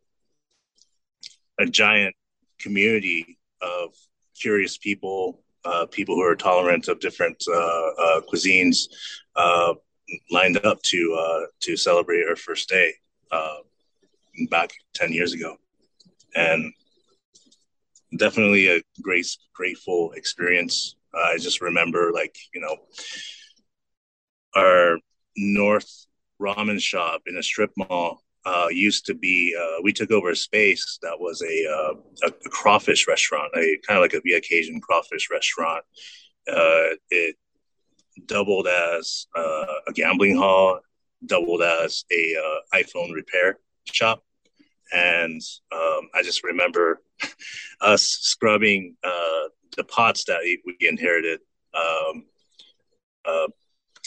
[1.58, 2.14] a giant
[2.58, 3.94] community of
[4.40, 8.88] curious people, uh, people who are tolerant of different uh, uh, cuisines,
[10.30, 12.92] lined up to to celebrate our first day
[14.50, 15.56] back ten years ago,
[16.34, 16.72] and
[18.16, 20.96] definitely a great grateful experience.
[21.14, 22.76] Uh, I just remember like you know
[24.56, 24.98] our
[25.36, 26.06] North
[26.40, 30.36] Ramen shop in a strip mall uh, used to be uh, we took over a
[30.36, 34.40] space that was a, uh, a, a crawfish restaurant, a kind of like a, a
[34.40, 35.84] Cajun crawfish restaurant.
[36.48, 37.36] Uh, it
[38.26, 40.80] doubled as uh, a gambling hall,
[41.24, 42.34] doubled as a
[42.74, 44.24] iPhone repair shop,
[44.92, 45.40] and
[45.72, 47.02] um, I just remember
[47.80, 51.40] us scrubbing uh, the pots that we inherited
[51.72, 52.24] because um,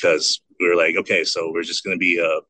[0.03, 0.19] uh,
[0.59, 2.41] we were like, okay, so we're just gonna be uh,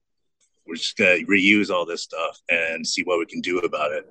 [0.67, 4.05] we're just gonna reuse all this stuff and see what we can do about it.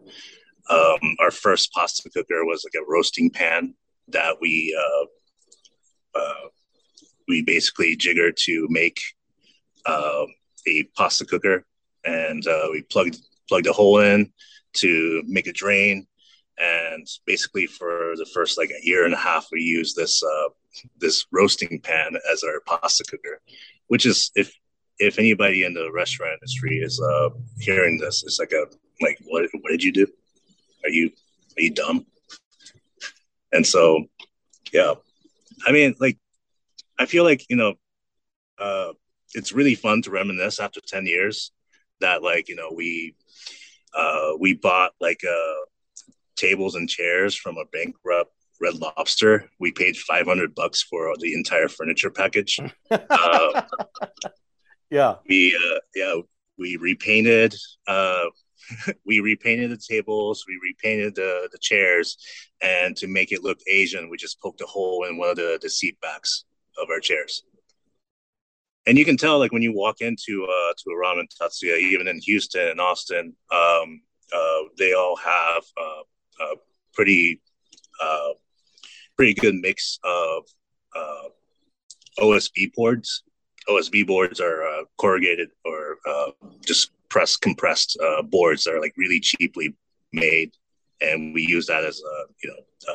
[0.70, 3.74] Um, our first pasta cooker was like a roasting pan
[4.08, 6.48] that we uh, uh,
[7.28, 9.00] we basically jiggered to make
[9.86, 10.24] uh,
[10.66, 11.64] a pasta cooker,
[12.04, 13.18] and uh, we plugged
[13.48, 14.32] plugged a hole in
[14.74, 16.06] to make a drain.
[16.58, 20.48] And basically, for the first like a year and a half, we used this uh,
[20.98, 23.40] this roasting pan as our pasta cooker,
[23.88, 24.52] which is if
[24.98, 28.66] if anybody in the restaurant industry is uh, hearing this, it's like a
[29.00, 30.06] like what what did you do?
[30.84, 31.10] Are you
[31.56, 32.06] are you dumb?
[33.52, 34.04] And so,
[34.72, 34.94] yeah,
[35.66, 36.18] I mean, like
[36.98, 37.74] I feel like you know,
[38.58, 38.92] uh,
[39.34, 41.52] it's really fun to reminisce after ten years
[42.00, 43.14] that like you know we
[43.96, 45.64] uh, we bought like uh,
[46.36, 49.48] tables and chairs from a bankrupt Red Lobster.
[49.60, 52.60] We paid five hundred bucks for the entire furniture package.
[52.90, 53.62] uh,
[54.90, 56.14] yeah, we uh, yeah
[56.58, 57.54] we repainted
[57.86, 58.24] uh,
[59.06, 62.16] we repainted the tables, we repainted the the chairs,
[62.62, 65.58] and to make it look Asian, we just poked a hole in one of the
[65.60, 66.44] the seat backs
[66.80, 67.44] of our chairs.
[68.86, 72.06] And you can tell, like when you walk into uh, to a Ramen Tatsu-Ya, even
[72.06, 76.56] in Houston and Austin, um, uh, they all have uh, a
[76.92, 77.40] pretty
[78.02, 78.30] uh,
[79.16, 80.44] pretty good mix of
[80.94, 81.28] uh,
[82.18, 83.22] OSB boards.
[83.68, 85.96] OSB boards are uh, corrugated or
[86.66, 87.98] just press compressed
[88.30, 89.74] boards that are like really cheaply
[90.12, 90.52] made,
[91.00, 92.90] and we use that as a you know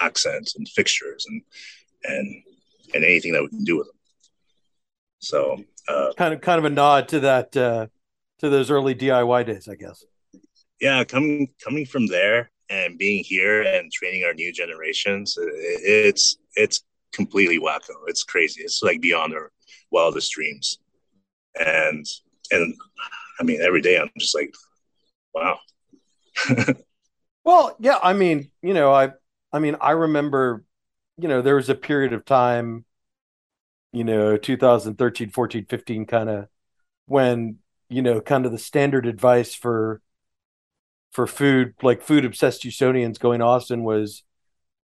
[0.00, 1.42] accents and fixtures and
[2.04, 2.42] and
[2.94, 3.99] and anything that we can do with them.
[5.20, 7.86] So uh, kind of kind of a nod to that uh,
[8.40, 10.04] to those early DIY days, I guess.
[10.80, 16.82] Yeah, coming coming from there and being here and training our new generations, it's it's
[17.12, 17.94] completely wacko.
[18.06, 18.62] It's crazy.
[18.62, 19.52] It's like beyond our
[19.90, 20.78] wildest dreams.
[21.58, 22.06] And
[22.50, 22.74] and
[23.38, 24.54] I mean, every day I'm just like,
[25.34, 25.58] wow.
[27.44, 27.98] well, yeah.
[28.02, 29.10] I mean, you know, I
[29.52, 30.64] I mean, I remember,
[31.18, 32.84] you know, there was a period of time,
[33.92, 36.48] you know, 2013, 14, 15, kind of
[37.06, 37.58] when
[37.90, 40.00] you know, kind of the standard advice for
[41.10, 44.22] for food, like food obsessed Houstonians going to Austin was,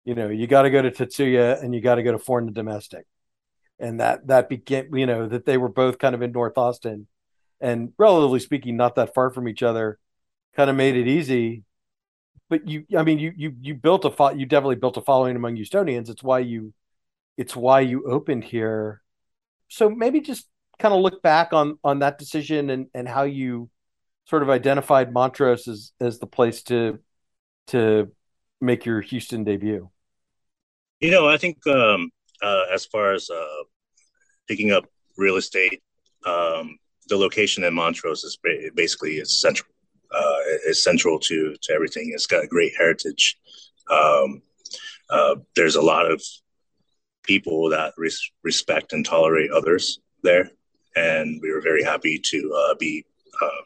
[0.05, 2.51] you know, you got to go to Tatsu-Ya and you got to go to Foreign
[2.51, 3.05] & Domestic.
[3.79, 7.05] And that, that began, you know, that they were both kind of in North Austin
[7.61, 9.99] and relatively speaking, not that far from each other,
[10.55, 11.63] kind of made it easy.
[12.49, 15.35] But you, I mean, you, you, you built a, fo- you definitely built a following
[15.35, 16.09] among Houstonians.
[16.09, 16.73] It's why you,
[17.37, 19.01] it's why you opened here.
[19.67, 20.45] So maybe just
[20.79, 23.69] kind of look back on, on that decision and, and how you,
[24.27, 26.99] sort of identified Montrose as as the place to
[27.67, 28.11] to
[28.61, 29.89] make your Houston debut?
[30.99, 32.11] You know, I think um,
[32.41, 33.63] uh, as far as uh,
[34.47, 34.85] picking up
[35.17, 35.81] real estate,
[36.25, 36.77] um,
[37.07, 38.37] the location in Montrose is
[38.75, 39.69] basically is central.
[40.11, 42.11] Uh, is central to to everything.
[42.13, 43.37] It's got a great heritage.
[43.91, 44.41] Um,
[45.09, 46.23] uh, there's a lot of
[47.25, 50.49] people that res- respect and tolerate others there,
[50.95, 53.05] and we were very happy to uh, be
[53.41, 53.63] uh,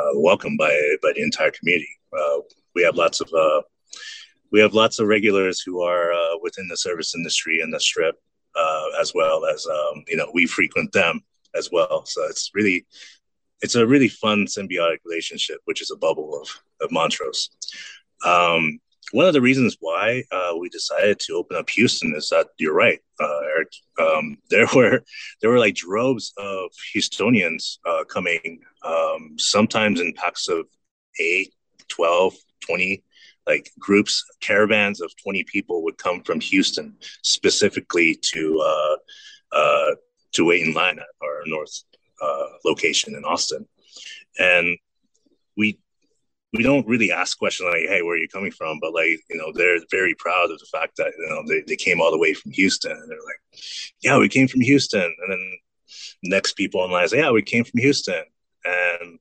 [0.00, 0.72] uh, welcomed by
[1.02, 1.88] by the entire community.
[2.16, 2.38] Uh,
[2.74, 3.62] we have lots of uh,
[4.50, 6.12] we have lots of regulars who are
[6.42, 8.16] within the service industry and the strip,
[9.00, 11.20] as well as um, you know we frequent them
[11.54, 12.04] as well.
[12.06, 12.86] So it's really
[13.62, 16.48] it's a really fun symbiotic relationship, which is a bubble of
[16.80, 17.50] of Montrose.
[18.24, 18.78] Um,
[19.12, 22.74] one of the reasons why uh, we decided to open up Houston is that you're
[22.74, 23.68] right, uh, Eric.
[24.00, 25.02] Um, there were
[25.40, 30.66] there were like droves of Houstonians uh, coming, um, sometimes in packs of
[31.20, 31.52] 8,
[31.88, 32.34] 12,
[32.66, 33.04] 20,
[33.46, 38.96] like groups, caravans of 20 people would come from Houston specifically to uh,
[39.56, 39.94] uh,
[40.32, 41.82] to wait in line at our north
[42.22, 43.66] uh, location in Austin,
[44.38, 44.78] and
[45.56, 45.78] we
[46.52, 49.36] we don't really ask questions like, "Hey, where are you coming from?" But like, you
[49.36, 52.18] know, they're very proud of the fact that you know they, they came all the
[52.18, 53.62] way from Houston, and they're like,
[54.02, 55.52] "Yeah, we came from Houston." And then
[56.22, 58.22] next people in line say, "Yeah, we came from Houston,"
[58.64, 59.18] and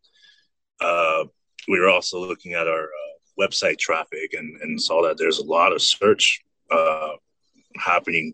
[0.81, 1.25] uh,
[1.67, 5.45] we were also looking at our uh, website traffic and, and saw that there's a
[5.45, 7.11] lot of search uh,
[7.77, 8.33] happening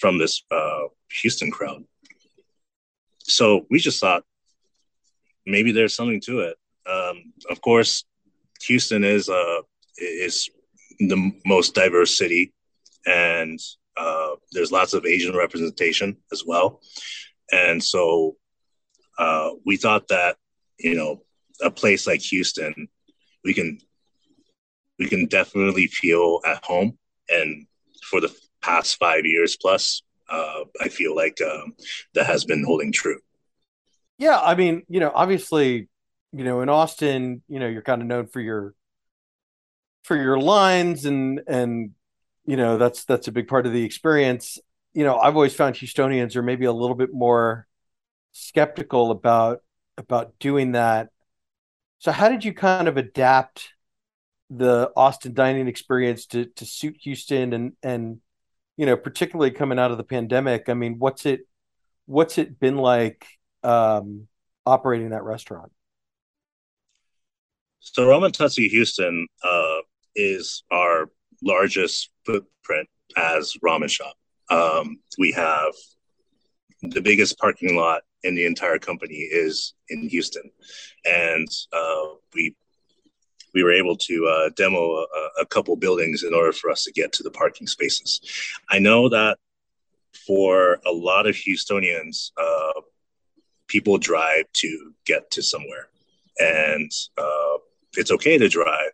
[0.00, 0.82] from this uh,
[1.22, 1.84] Houston crowd.
[3.20, 4.24] So we just thought
[5.46, 6.56] maybe there's something to it
[6.90, 8.04] um, of course,
[8.62, 9.60] Houston is uh,
[9.98, 10.48] is
[10.98, 12.52] the most diverse city,
[13.06, 13.58] and
[13.96, 16.80] uh, there's lots of Asian representation as well.
[17.52, 18.36] And so
[19.18, 20.36] uh, we thought that
[20.78, 21.22] you know
[21.62, 22.88] a place like Houston,
[23.44, 23.78] we can
[24.98, 26.98] we can definitely feel at home.
[27.28, 27.66] And
[28.10, 31.74] for the past five years plus, uh, I feel like um,
[32.14, 33.20] that has been holding true.
[34.18, 35.88] Yeah, I mean, you know, obviously
[36.36, 38.74] you know, in Austin, you know, you're kind of known for your
[40.04, 41.92] for your lines and and
[42.44, 44.58] you know, that's that's a big part of the experience.
[44.92, 47.66] You know, I've always found Houstonians are maybe a little bit more
[48.32, 49.62] skeptical about
[49.96, 51.08] about doing that.
[52.00, 53.72] So how did you kind of adapt
[54.50, 58.20] the Austin dining experience to to suit Houston and and
[58.76, 60.68] you know, particularly coming out of the pandemic?
[60.68, 61.40] I mean, what's it
[62.04, 63.26] what's it been like
[63.62, 64.28] um
[64.66, 65.72] operating that restaurant?
[67.92, 69.78] So Ramen Tatsu-Ya Houston uh,
[70.14, 71.08] is our
[71.42, 74.16] largest footprint as ramen shop.
[74.50, 75.72] Um, we have
[76.82, 80.50] the biggest parking lot in the entire company is in Houston,
[81.04, 82.54] and uh, we
[83.54, 85.06] we were able to uh, demo a,
[85.40, 88.20] a, couple buildings in order for us to get to the parking spaces.
[88.68, 89.38] I know that
[90.26, 92.80] for a lot of Houstonians, uh,
[93.68, 95.88] people drive to get to somewhere
[96.38, 97.56] and uh,
[97.96, 98.92] it's okay to drive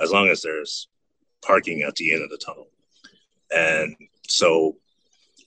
[0.00, 0.88] as long as there's
[1.44, 2.68] parking at the end of the tunnel.
[3.54, 3.96] And
[4.28, 4.76] so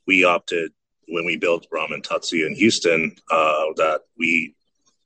[0.07, 0.71] we opted
[1.07, 4.55] when we built Ramen Tatsu-Ya in Houston uh, that we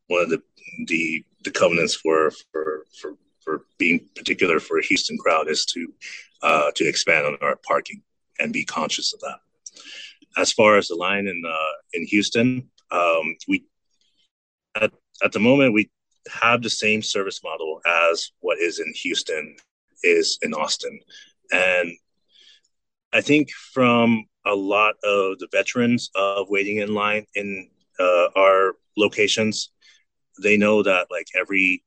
[0.07, 0.41] one of the
[0.87, 5.93] the the covenants for for for for being particular for a Houston crowd is to
[6.41, 8.01] uh, to expand on our parking
[8.39, 9.39] and be conscious of that.
[10.37, 13.65] As far as the line in uh, in Houston, um, we
[14.75, 14.91] at,
[15.23, 15.89] at the moment we
[16.29, 19.55] have the same service model as what is in Houston
[20.03, 20.99] is in Austin,
[21.51, 21.91] and
[23.13, 27.69] I think from a lot of the veterans of waiting in line in
[27.99, 29.71] uh, our locations,
[30.41, 31.83] they know that like every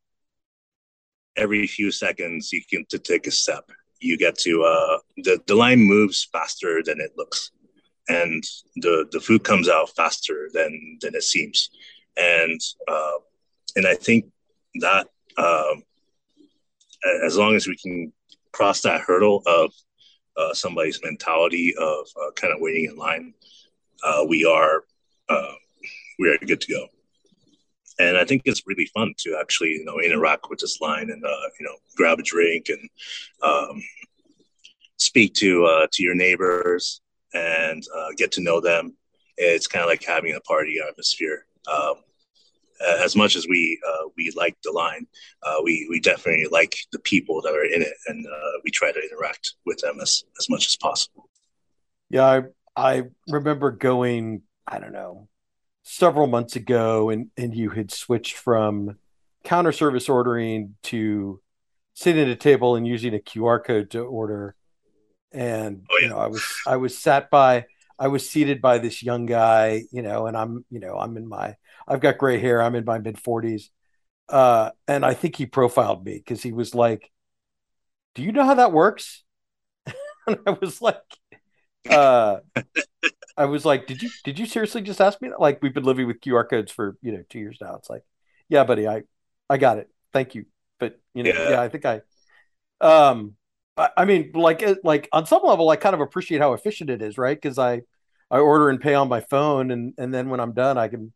[1.36, 3.70] every few seconds you can to take a step
[4.00, 7.50] you get to uh, the the line moves faster than it looks,
[8.08, 8.42] and
[8.76, 11.70] the the food comes out faster than than it seems,
[12.16, 13.18] and uh,
[13.76, 14.26] and I think
[14.76, 15.06] that
[15.36, 15.82] um,
[17.24, 18.12] as long as we can
[18.52, 19.72] cross that hurdle of
[20.36, 23.34] uh, somebody's mentality of uh, kind of waiting in line,
[24.04, 24.84] uh, we are
[25.28, 25.52] uh,
[26.18, 26.86] we are good to go
[28.00, 31.24] and I think it's really fun to actually you know interact with this line and
[31.24, 32.88] uh, you know grab a drink and
[33.42, 33.82] um,
[34.96, 37.00] speak to uh, to your neighbors
[37.34, 38.96] and uh, get to know them.
[39.36, 41.46] It's kind of like having a party atmosphere.
[41.70, 41.96] Um,
[42.80, 45.06] as much as we uh, we like the line,
[45.42, 48.92] uh, we we definitely like the people that are in it, and uh, we try
[48.92, 51.28] to interact with them as as much as possible.
[52.08, 52.42] Yeah, I
[52.76, 54.42] I remember going.
[54.66, 55.28] I don't know
[55.90, 58.96] several months ago and and you had switched from
[59.42, 61.40] counter service ordering to
[61.94, 64.54] sitting at a table and using a QR code to order
[65.32, 66.04] and oh, yeah.
[66.04, 67.64] you know I was I was sat by
[67.98, 71.26] I was seated by this young guy you know and I'm you know I'm in
[71.26, 71.56] my
[71.90, 73.70] I've got gray hair I'm in my mid 40s
[74.28, 77.10] uh and I think he profiled me cuz he was like
[78.14, 79.24] do you know how that works
[80.26, 81.02] and I was like
[81.90, 82.38] uh
[83.36, 85.40] I was like, did you did you seriously just ask me that?
[85.40, 87.76] Like we've been living with QR codes for you know two years now.
[87.76, 88.02] It's like,
[88.48, 89.02] yeah, buddy, I
[89.48, 89.88] I got it.
[90.12, 90.46] Thank you.
[90.78, 92.02] But you know, yeah, yeah I think I
[92.80, 93.34] um
[93.76, 97.02] I, I mean like like on some level I kind of appreciate how efficient it
[97.02, 97.36] is, right?
[97.40, 97.82] Because I
[98.30, 101.12] I order and pay on my phone and and then when I'm done I can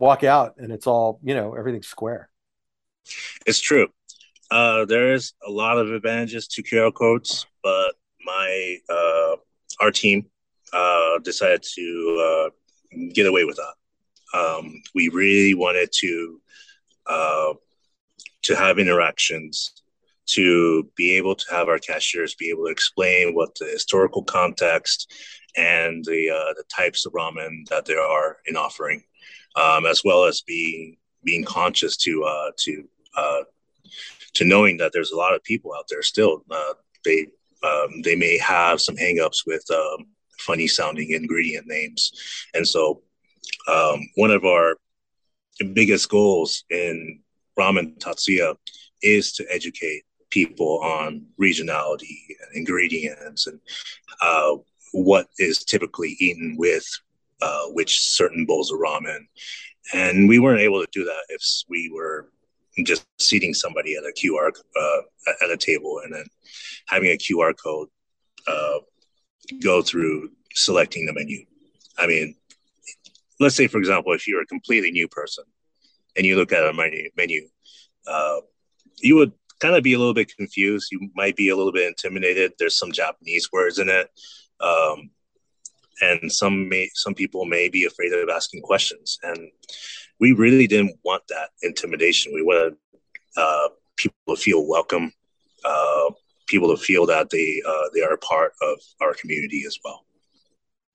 [0.00, 2.30] walk out and it's all, you know, everything's square.
[3.46, 3.88] It's true.
[4.50, 7.94] Uh, there is a lot of advantages to QR codes, but
[8.24, 9.36] my uh,
[9.80, 10.26] our team
[10.72, 14.38] uh, decided to uh, get away with that.
[14.38, 16.40] Um, we really wanted to
[17.06, 17.52] uh,
[18.42, 19.82] to have interactions,
[20.26, 25.12] to be able to have our cashiers be able to explain what the historical context
[25.56, 29.02] and the uh, the types of ramen that there are in offering,
[29.56, 33.42] um, as well as being being conscious to uh, to uh,
[34.34, 36.44] to knowing that there's a lot of people out there still.
[37.04, 37.26] they
[37.62, 40.06] um, they may have some hangups with um,
[40.38, 42.12] funny sounding ingredient names.
[42.54, 43.02] And so,
[43.68, 44.76] um, one of our
[45.74, 47.20] biggest goals in
[47.58, 48.54] Ramen Tatsu-Ya
[49.02, 53.60] is to educate people on regionality and ingredients and
[54.20, 54.56] uh,
[54.92, 56.86] what is typically eaten with
[57.42, 59.26] uh, which certain bowls of ramen.
[59.94, 62.30] And we weren't able to do that if we were
[62.84, 66.24] just seating somebody at a QR uh, at a table and then
[66.86, 67.88] having a QR code
[68.46, 68.78] uh,
[69.62, 71.44] go through selecting the menu.
[71.98, 72.36] I mean,
[73.40, 75.44] let's say, for example, if you're a completely new person
[76.16, 77.48] and you look at a menu, menu
[78.06, 78.40] uh,
[79.00, 80.90] you would kind of be a little bit confused.
[80.90, 82.52] You might be a little bit intimidated.
[82.58, 84.08] There's some Japanese words in it.
[84.60, 85.10] Um,
[86.00, 89.50] and some may some people may be afraid of asking questions and
[90.18, 92.74] we really didn't want that intimidation we wanted
[93.36, 95.12] uh, people to feel welcome
[95.64, 96.10] uh,
[96.50, 100.04] people to feel that they uh, they are a part of our community as well.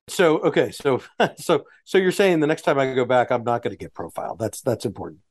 [0.08, 1.02] So okay, so
[1.38, 3.94] so so you're saying the next time I go back, I'm not going to get
[3.94, 4.40] profiled.
[4.40, 5.22] That's that's important.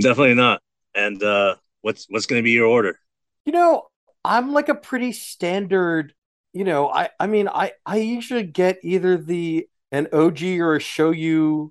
[0.00, 0.60] Definitely not.
[0.94, 2.98] And uh, what's what's going to be your order?
[3.46, 3.84] You know,
[4.24, 6.12] I'm like a pretty standard.
[6.52, 10.80] You know, I I mean, I I usually get either the an OG or a
[10.80, 11.70] shoyu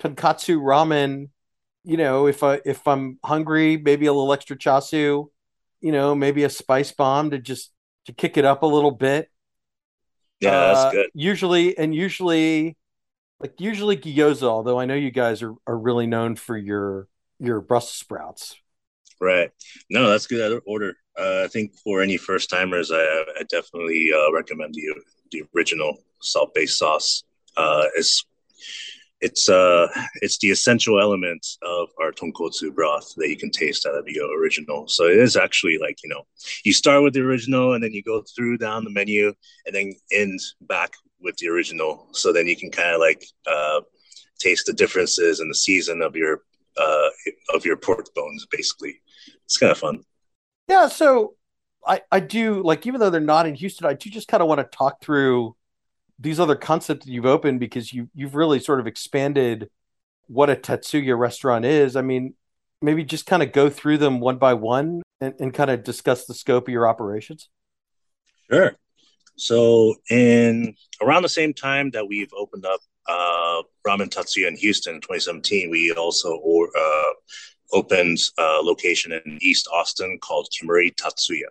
[0.00, 1.28] tonkotsu ramen.
[1.84, 5.28] You know, if I if I'm hungry, maybe a little extra chasu
[5.80, 7.72] you know, maybe a spice bomb to just
[8.06, 9.30] to kick it up a little bit.
[10.40, 11.10] Yeah, uh, that's good.
[11.14, 12.76] Usually, and usually,
[13.40, 14.44] like usually gyoza.
[14.44, 17.08] Although I know you guys are are really known for your
[17.38, 18.56] your Brussels sprouts.
[19.20, 19.50] Right.
[19.90, 20.94] No, that's good order.
[21.18, 22.96] Uh, I think for any first timers, I,
[23.38, 24.94] I definitely uh, recommend the
[25.32, 27.22] the original salt based sauce.
[27.56, 28.24] Uh, it's
[29.20, 33.94] it's uh it's the essential element of our tonkotsu broth that you can taste out
[33.94, 34.86] of the original.
[34.88, 36.26] So it is actually like you know
[36.64, 39.32] you start with the original and then you go through down the menu
[39.64, 42.08] and then end back with the original.
[42.12, 43.80] So then you can kind of like uh,
[44.38, 46.42] taste the differences in the season of your
[46.76, 47.08] uh,
[47.54, 48.46] of your pork bones.
[48.50, 49.00] Basically,
[49.44, 50.02] it's kind of fun.
[50.68, 50.88] Yeah.
[50.88, 51.34] So
[51.86, 54.48] I I do like even though they're not in Houston, I do just kind of
[54.48, 55.56] want to talk through
[56.18, 59.70] these other concepts that you've opened because you you've really sort of expanded
[60.28, 61.94] what a Tatsu-Ya restaurant is.
[61.94, 62.34] I mean,
[62.82, 66.26] maybe just kind of go through them one by one and, and kind of discuss
[66.26, 67.48] the scope of your operations.
[68.50, 68.76] Sure.
[69.36, 74.96] So in around the same time that we've opened up uh, Ramen Tatsu-Ya in Houston
[74.96, 77.12] in 2017, we also or, uh,
[77.72, 81.48] opened a location in East Austin called Kemuri Tatsu-Ya.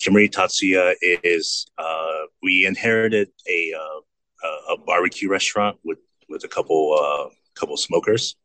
[0.00, 5.98] Kemuri Tatsu-Ya is uh, we inherited a uh, a barbecue restaurant with
[6.28, 8.36] with a couple uh, couple smokers,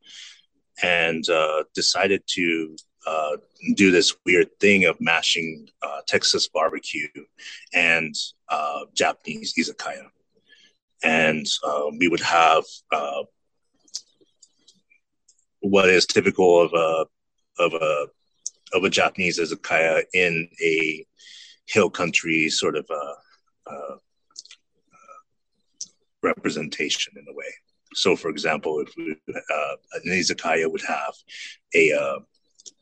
[0.82, 2.76] and uh, decided to
[3.06, 3.38] uh,
[3.76, 7.08] do this weird thing of mashing uh, Texas barbecue
[7.74, 8.16] and
[8.94, 10.08] Japanese izakaya,
[11.04, 11.46] and
[12.00, 12.64] we would have
[15.64, 17.06] what is typical of a
[17.60, 18.08] of a
[18.74, 21.06] of a Japanese izakaya in a
[21.66, 23.96] hill country sort of uh, uh,
[26.22, 27.52] representation in a way.
[27.94, 31.14] So, for example, if we, uh, an izakaya would have
[31.76, 32.20] a uh,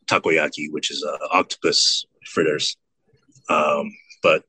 [0.08, 2.78] takoyaki, which is uh, octopus fritters,
[3.50, 3.92] um,
[4.24, 4.44] but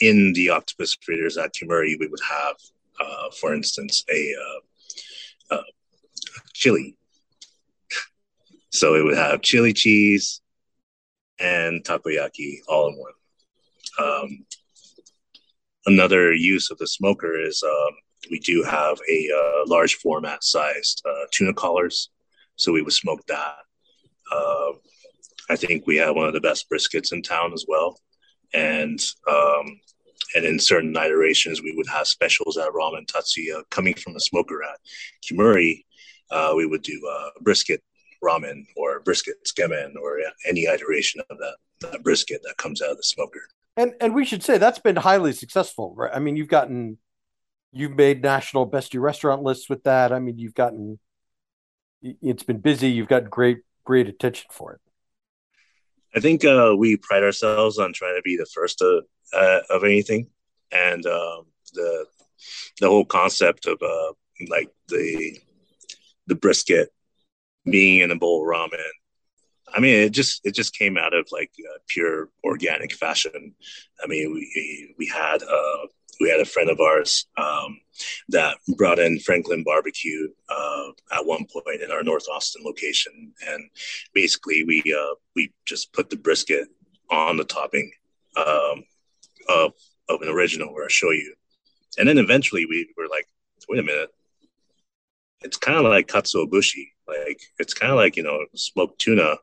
[0.00, 2.56] in the octopus fritters at Kemuri, we would have,
[3.00, 5.62] uh, for instance, a uh, uh,
[6.52, 6.96] chili.
[8.74, 10.40] So it would have chili cheese
[11.38, 13.12] and takoyaki all in one.
[14.00, 14.46] Um,
[15.86, 17.94] another use of the smoker is um,
[18.32, 22.10] we do have a uh, large format sized uh, tuna collars,
[22.56, 23.58] so we would smoke that.
[24.32, 24.72] Uh,
[25.48, 28.00] I think we have one of the best briskets in town as well,
[28.54, 28.98] and
[29.30, 29.78] um,
[30.34, 34.64] and in certain iterations we would have specials at Ramen Tatsu-Ya coming from the smoker
[34.64, 34.80] at
[35.24, 35.84] Kemuri.
[36.28, 37.00] Uh, we would do
[37.42, 37.80] brisket
[38.24, 42.96] ramen or brisket tsukemen or any iteration of that, that brisket that comes out of
[42.96, 43.42] the smoker.
[43.76, 46.10] And and we should say that's been highly successful, right?
[46.14, 46.98] I mean, you've gotten
[47.72, 50.12] you've made national best restaurant lists with that.
[50.12, 50.98] I mean, you've gotten
[52.02, 52.88] it's been busy.
[52.88, 54.80] You've got great great attention for it.
[56.16, 59.02] I think uh, we pride ourselves on trying to be the first to,
[59.32, 60.28] uh, of anything,
[60.70, 62.06] and um, the
[62.80, 64.12] the whole concept of uh,
[64.48, 65.38] like the
[66.26, 66.90] the brisket
[67.64, 68.78] being in a bowl of ramen.
[69.74, 73.54] I mean, it just it just came out of like uh, pure organic fashion.
[74.02, 75.86] I mean, we we had uh,
[76.20, 77.80] we had a friend of ours um,
[78.28, 83.68] that brought in Franklin Barbecue uh, at one point in our North Austin location, and
[84.12, 86.68] basically we uh, we just put the brisket
[87.10, 87.90] on the topping
[88.36, 88.84] um,
[89.48, 89.72] of
[90.08, 91.34] of an original where I show you,
[91.98, 93.26] and then eventually we were like,
[93.68, 94.10] wait a minute,
[95.44, 99.36] it's kind of like katsuobushi, like it's kind of like you know smoked tuna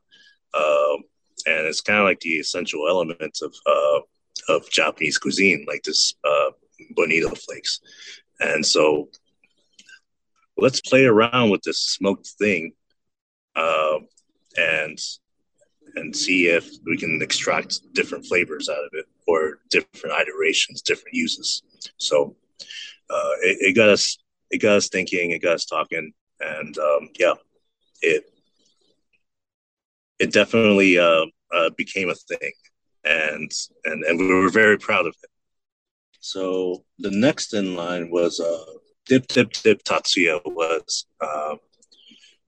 [0.54, 1.04] um,
[1.46, 4.00] and it's kind of like the essential elements of uh,
[4.48, 6.50] of Japanese cuisine, like this uh,
[6.94, 7.80] bonito flakes.
[8.40, 9.08] And so,
[10.56, 12.72] let's play around with this smoked thing,
[13.56, 13.98] uh,
[14.56, 14.98] and
[15.94, 21.14] and see if we can extract different flavors out of it or different iterations, different
[21.14, 21.62] uses.
[21.98, 22.36] So
[23.10, 24.16] uh, it, it, got us
[24.52, 27.34] it got us thinking, it got us talking, and um, yeah,
[28.02, 28.24] it
[30.18, 32.52] it definitely uh, uh, became a thing,
[33.04, 33.50] and
[33.84, 35.30] and and we were very proud of it.
[36.20, 38.72] So the next in line was uh,
[39.06, 41.56] Dip Dip Dip Tatsu-Ya was uh,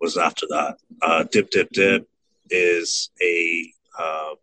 [0.00, 0.76] was after that.
[1.02, 2.06] Uh, Dip Dip Dip
[2.50, 4.34] is a uh,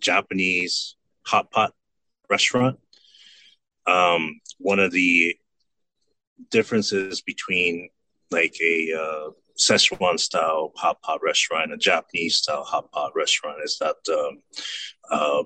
[0.00, 1.72] Japanese hot pot
[2.28, 2.78] restaurant.
[3.86, 5.36] Um, one of the
[6.50, 7.88] differences between
[8.30, 13.78] like a uh, Szechuan style hot pot restaurant, a Japanese style hot pot restaurant, is
[13.78, 14.42] that um,
[15.10, 15.44] uh,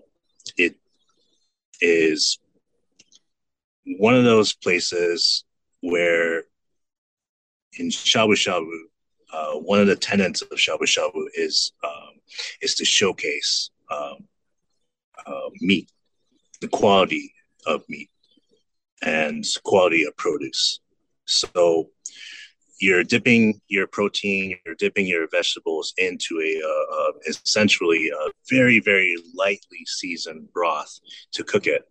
[0.56, 0.76] it
[1.80, 2.38] is
[3.98, 5.44] one of those places
[5.80, 6.44] where
[7.78, 8.70] in shabu shabu,
[9.32, 12.20] uh, one of the tenets of shabu shabu is um,
[12.62, 14.26] is to showcase um,
[15.26, 15.90] uh, meat,
[16.60, 17.32] the quality
[17.66, 18.08] of meat,
[19.02, 20.80] and quality of produce.
[21.26, 21.90] So
[22.80, 28.80] you're dipping your protein, you're dipping your vegetables into a uh, uh, essentially a very
[28.80, 30.98] very lightly seasoned broth
[31.32, 31.82] to cook it,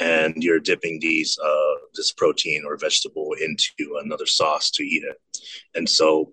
[0.00, 5.16] and you're dipping these uh, this protein or vegetable into another sauce to eat it.
[5.74, 6.32] And so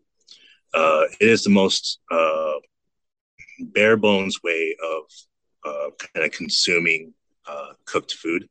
[0.74, 2.54] uh, it is the most uh,
[3.60, 5.04] bare bones way of
[5.98, 7.14] kind of consuming
[7.86, 8.48] cooked food,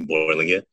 [0.00, 0.66] boiling it.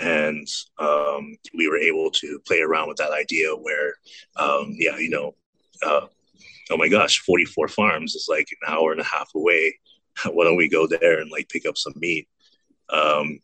[0.00, 0.46] And
[0.78, 3.94] um, we were able to play around with that idea where,
[4.36, 5.34] um, yeah, you know,
[5.84, 6.06] uh,
[6.70, 9.78] oh my gosh, 44 farms is like an hour and a half away.
[10.30, 12.28] Why don't we go there and like pick up some meat?
[12.90, 13.40] Um,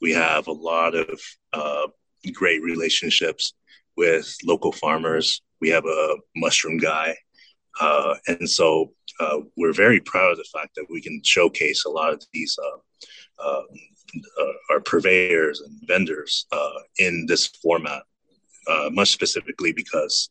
[0.00, 1.20] we have a lot of
[1.52, 1.88] uh,
[2.32, 3.54] great relationships
[3.96, 5.40] with local farmers.
[5.60, 7.16] We have a mushroom guy.
[7.80, 11.90] Uh, and so uh, we're very proud of the fact that we can showcase a
[11.90, 12.58] lot of these
[14.14, 16.46] uh, uh, uh, our purveyors and vendors
[16.98, 18.02] in this format,
[18.92, 20.30] much specifically because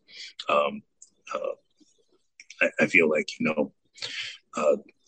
[0.49, 0.81] um,
[2.61, 3.71] I, I, feel like you know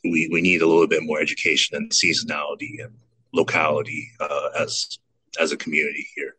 [0.04, 2.94] we we need a little bit more education and seasonality and
[3.34, 4.12] locality
[4.60, 5.00] as
[5.40, 6.36] as a community here.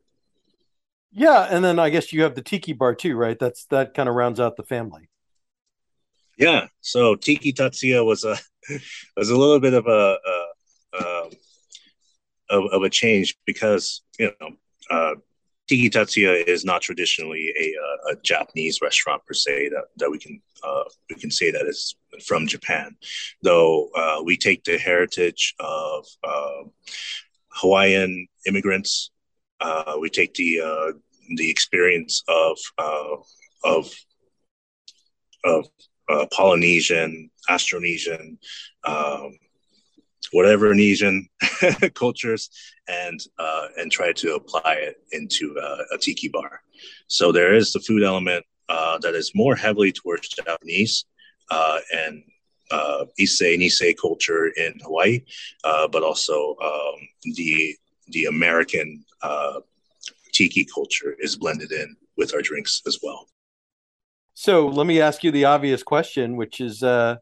[1.11, 3.39] Yeah, and then I guess you have the tiki bar too, right?
[3.39, 5.09] That's that kind of rounds out the family.
[6.39, 8.37] Yeah, so Tiki Tatsu-Ya was a
[9.17, 10.38] was a little bit of a, a,
[12.51, 14.51] of, of, a change because you know
[14.91, 15.15] uh,
[15.69, 20.41] Tiki Tatsu-Ya is not traditionally a, a, Japanese restaurant per se that, that we can
[20.65, 21.95] uh, we can say that is
[22.27, 22.97] from Japan,
[23.43, 26.73] though uh, we take the heritage of um,
[27.51, 29.11] Hawaiian immigrants
[29.61, 30.93] uh, we take the uh,
[31.37, 33.17] the experience of uh,
[33.65, 33.93] of
[35.45, 35.69] of
[36.09, 38.39] uh, Polynesian, Austronesian,
[38.85, 39.39] um,
[40.33, 41.29] whatever Indonesian
[41.95, 42.51] cultures,
[42.89, 46.63] and uh, and try to apply it into uh, a tiki bar.
[47.09, 51.05] So there is the food element that is more heavily towards Japanese
[51.51, 52.23] and
[52.71, 55.21] uh, Issei Nisei culture in Hawaii,
[55.65, 57.75] uh, but also um, the
[58.09, 59.61] the American uh,
[60.33, 63.29] tiki culture is blended in with our drinks as well.
[64.35, 67.17] So let me ask you the obvious question, which is, uh,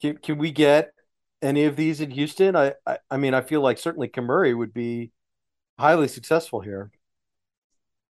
[0.00, 0.92] can, can we get
[1.42, 2.56] any of these in Houston?
[2.56, 5.12] I, I, I mean, I feel like certainly Kemuri would be
[5.78, 6.90] highly successful here.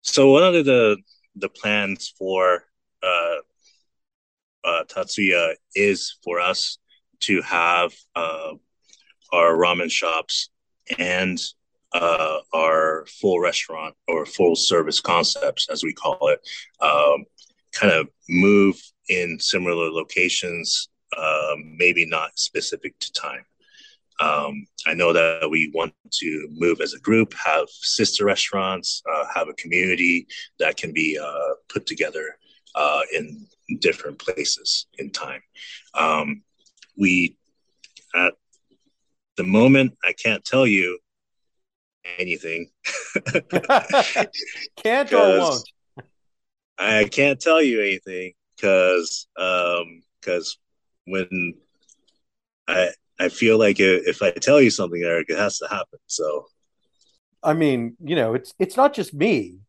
[0.01, 0.97] So one of the
[1.35, 2.65] the plans for
[3.01, 3.37] uh,
[4.63, 6.77] uh, Tatsu-Ya is for us
[7.21, 8.51] to have uh,
[9.31, 10.49] our ramen shops
[10.99, 11.39] and
[11.93, 16.39] uh, our full restaurant or full service concepts, as we call it,
[16.81, 17.25] um,
[17.71, 23.45] kind of move in similar locations, um, maybe not specific to time.
[24.19, 29.25] Um, I know that we want to move as a group, have sister restaurants, uh,
[29.33, 30.27] have a community
[30.59, 32.37] that can be uh, put together
[32.75, 33.47] uh, in
[33.79, 35.41] different places in time.
[35.93, 36.43] Um,
[36.97, 37.37] we,
[38.15, 38.33] at
[39.35, 40.99] the moment, I can't tell you
[42.19, 42.69] anything.
[45.09, 45.69] can't or won't.
[46.77, 50.01] I can't tell you anything because because um,
[51.05, 51.55] when
[52.67, 52.89] I
[53.19, 55.99] I feel like if I tell you something, Eric, it has to happen.
[56.07, 56.47] So,
[57.41, 59.59] I mean, you know, it's it's not just me,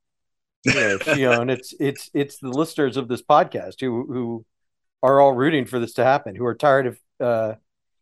[0.64, 4.44] you know, Shion, it's it's it's the listeners of this podcast who who
[5.02, 7.54] are all rooting for this to happen, who are tired of uh,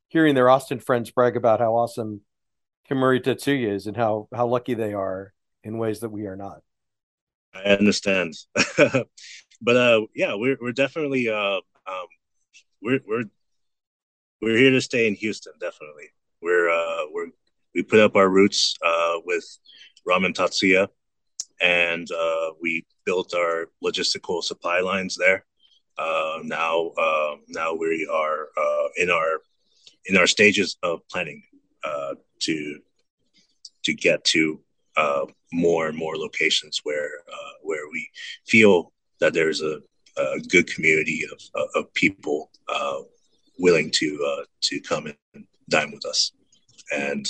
[0.08, 2.20] hearing their Austin friends brag about how awesome
[2.88, 5.32] Kemuri Tatsu-Ya is and how how lucky they are
[5.64, 6.62] in ways that we are not.
[7.54, 8.34] I understand,
[8.76, 11.56] but uh, yeah, we're we're definitely uh,
[11.86, 12.06] um,
[12.82, 13.24] we're we're
[14.40, 15.52] we're here to stay in Houston.
[15.60, 16.10] Definitely,
[16.40, 17.28] we're uh, we're
[17.74, 19.44] we put up our roots uh, with
[20.06, 20.86] Ramen Tatsu-Ya,
[21.60, 25.44] and uh, we built our logistical supply lines there.
[25.96, 29.40] Uh, now, uh, now we are uh, in our
[30.06, 31.42] in our stages of planning
[31.84, 32.80] uh, to
[33.84, 34.60] to get to
[34.96, 38.08] uh, more and more locations where uh, where we
[38.46, 39.80] feel that there's a,
[40.16, 43.00] a good community of, of people uh,
[43.58, 46.32] willing to uh, to come and dine with us,
[46.92, 47.26] and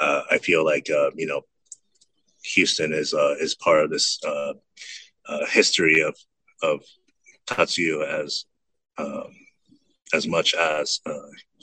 [0.00, 1.42] uh, I feel like uh, you know
[2.44, 4.18] Houston is is part of this
[5.48, 6.16] history of
[6.62, 6.80] of
[7.46, 8.44] Tatsu-Ya as
[8.98, 9.30] um,
[10.14, 11.00] as much as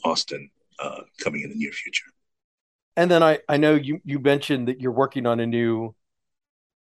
[0.04, 0.50] Austin
[1.20, 2.06] coming in the near future.
[2.98, 5.94] And then I, I know you, you mentioned that you're working on a new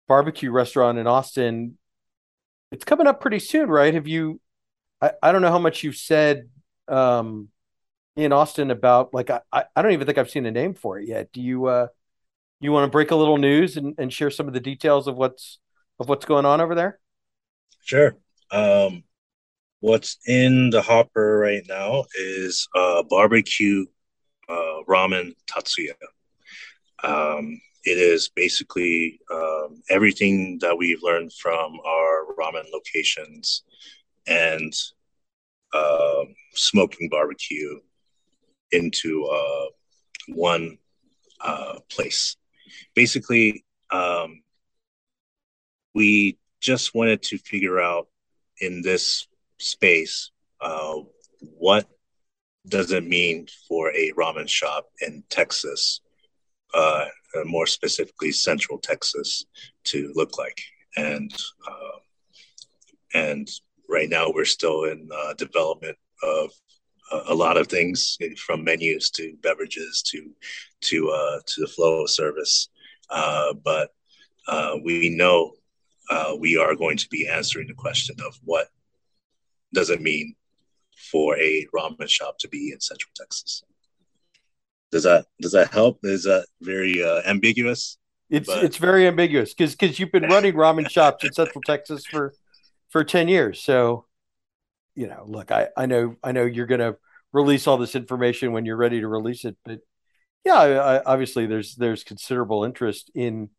[0.06, 1.76] barbecue restaurant in Austin.
[2.70, 3.94] It's coming up pretty soon, right?
[3.94, 4.40] Have you,
[5.00, 6.48] I, I don't know how much you've said
[6.86, 7.48] um,
[8.16, 11.08] in Austin about, like, I, I don't even think I've seen a name for it
[11.08, 11.32] yet.
[11.32, 11.86] Do you, uh,
[12.60, 15.16] you want to break a little news and, and share some of the details of
[15.16, 15.58] what's,
[15.98, 16.98] of what's going on over there?
[17.84, 18.16] Sure.
[18.50, 19.04] Um,
[19.80, 23.86] what's in the hopper right now is uh, barbecue
[24.48, 25.94] uh, Ramen Tatsu-Ya.
[27.02, 33.62] Um, it is basically um, everything that we've learned from our ramen locations
[34.26, 34.72] and
[35.72, 36.24] uh,
[36.54, 37.80] smoking barbecue
[38.72, 39.66] into uh,
[40.28, 40.78] one
[41.40, 42.36] uh, place.
[42.94, 44.42] Basically, um,
[45.94, 48.08] we just wanted to figure out
[48.60, 49.26] in this
[49.58, 50.96] space uh,
[51.40, 51.88] what
[52.66, 56.00] does it mean for a ramen shop in Texas,
[56.74, 57.06] uh,
[57.44, 59.44] more specifically Central Texas,
[59.84, 60.60] to look like,
[60.96, 61.32] and
[61.66, 61.98] uh,
[63.14, 63.48] and
[63.88, 66.50] right now we're still in uh, development of
[67.28, 70.30] a lot of things from menus to beverages to
[70.80, 72.68] to uh, to the flow of service.
[73.10, 73.90] Uh, but
[74.46, 75.52] uh, we know
[76.10, 78.68] uh, we are going to be answering the question of what
[79.72, 80.34] does it mean
[81.10, 83.62] for a ramen shop to be in Central Texas.
[84.90, 86.00] Does that does that help?
[86.02, 87.98] Is that very uh, ambiguous?
[88.30, 88.64] It's but...
[88.64, 92.32] it's very ambiguous because because you've been running ramen shops in Central Texas for
[92.90, 93.62] for ten years.
[93.62, 94.06] So,
[94.94, 96.96] you know, look, I I know I know you're going to
[97.32, 99.80] release all this information when you're ready to release it, but
[100.44, 103.50] yeah, I, obviously there's there's considerable interest in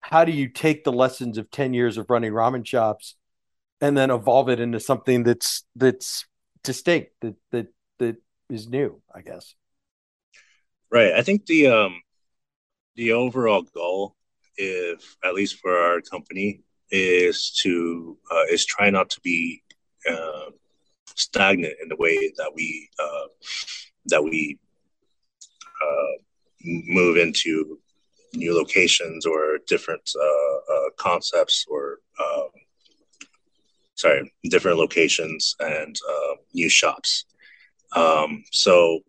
[0.00, 3.16] how do you take the lessons of 10 years of running ramen shops
[3.80, 6.26] and then evolve it into something that's that's
[6.62, 7.66] distinct that that
[7.98, 8.16] that
[8.48, 9.54] is new i guess
[10.90, 11.12] right.
[11.12, 12.02] I think the um
[12.96, 14.16] the overall goal
[14.56, 19.62] if at least for our company is to uh, is try not to be
[20.08, 20.50] uh,
[21.14, 23.26] stagnant in the way that we uh,
[24.06, 24.58] that we
[25.82, 26.22] uh,
[26.64, 27.78] move into
[28.34, 32.48] new locations or different uh, uh, concepts or um,
[33.94, 37.24] sorry different locations and uh, new shops.
[37.94, 39.00] Um, so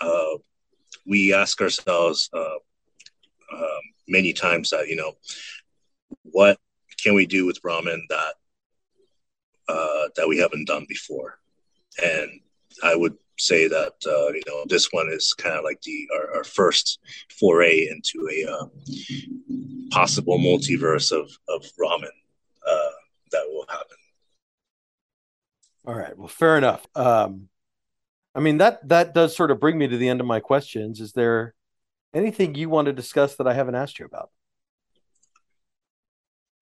[0.00, 0.36] uh,
[1.08, 2.58] we ask ourselves uh,
[3.52, 5.12] um, many times that you know
[6.22, 6.58] what
[7.02, 8.34] can we do with ramen that
[9.68, 11.38] uh, that we haven't done before
[12.02, 12.40] and
[12.84, 16.38] i would say that uh, you know this one is kind of like the our,
[16.38, 16.98] our, first
[17.38, 18.66] foray into a uh,
[19.90, 22.10] possible multiverse of of ramen
[22.66, 22.90] uh,
[23.32, 23.96] that will happen.
[25.86, 26.16] All right.
[26.18, 26.86] Well, fair enough.
[26.94, 27.48] Um,
[28.34, 31.00] I mean that that does sort of bring me to the end of my questions.
[31.00, 31.54] Is there
[32.14, 34.30] anything you want to discuss that I haven't asked you about?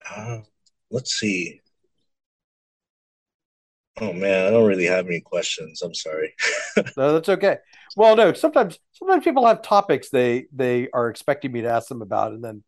[0.08, 0.38] Uh,
[0.90, 1.60] let's see.
[3.98, 5.80] Oh man, I don't really have any questions.
[5.82, 6.34] I'm sorry.
[6.96, 7.58] no, that's okay.
[7.96, 12.02] Well, no, sometimes sometimes people have topics they they are expecting me to ask them
[12.02, 12.62] about, and then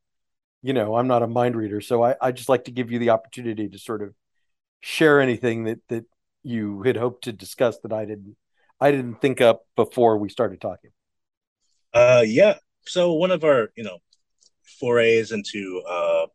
[0.62, 2.98] you know I'm not a mind reader, so I, I just like to give you
[2.98, 4.14] the opportunity to sort of
[4.80, 6.06] share anything that that
[6.42, 8.36] you had hoped to discuss that I didn't
[8.80, 10.90] I didn't think up before we started talking.
[11.92, 12.58] Uh, yeah.
[12.86, 13.98] So one of our you know
[14.78, 16.26] forays into uh,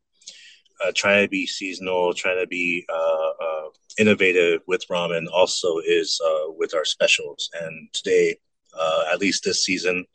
[0.83, 6.19] uh, trying to be seasonal, trying to be uh, uh, innovative with ramen also is
[6.25, 7.49] uh, with our specials.
[7.61, 8.37] And today,
[8.77, 10.05] uh, at least this season,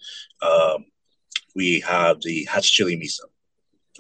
[0.43, 0.87] um,
[1.55, 3.27] we have the Hatch chili miso,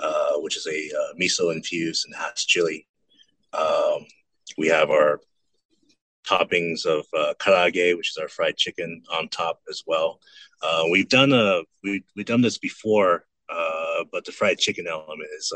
[0.02, 2.86] uh, which is a miso infused and Hatch chili.
[3.52, 4.06] Um,
[4.56, 5.20] we have our
[6.28, 10.20] toppings of uh, karaage, which is our fried chicken, on top as well.
[10.90, 13.24] we've done a we we've done this before,
[14.12, 15.52] but the fried chicken element is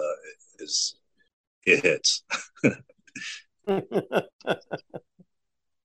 [0.58, 0.96] is
[1.64, 2.24] it hits.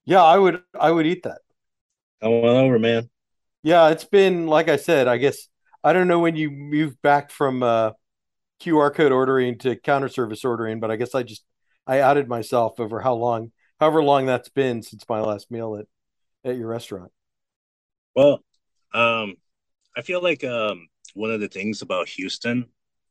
[0.06, 1.40] yeah, I would I would eat that.
[2.22, 3.10] Come on over, man.
[3.64, 5.48] Yeah, it's been like I said, I guess
[5.84, 7.92] I don't know when you moved back from uh,
[8.62, 11.44] QR code ordering to counter service ordering, but I guess I just
[11.86, 15.86] I outed myself over how long however long that's been since my last meal at
[16.50, 17.12] at your restaurant.
[18.16, 18.44] Well,
[18.94, 19.36] um
[19.96, 22.68] I feel like um one of the things about Houston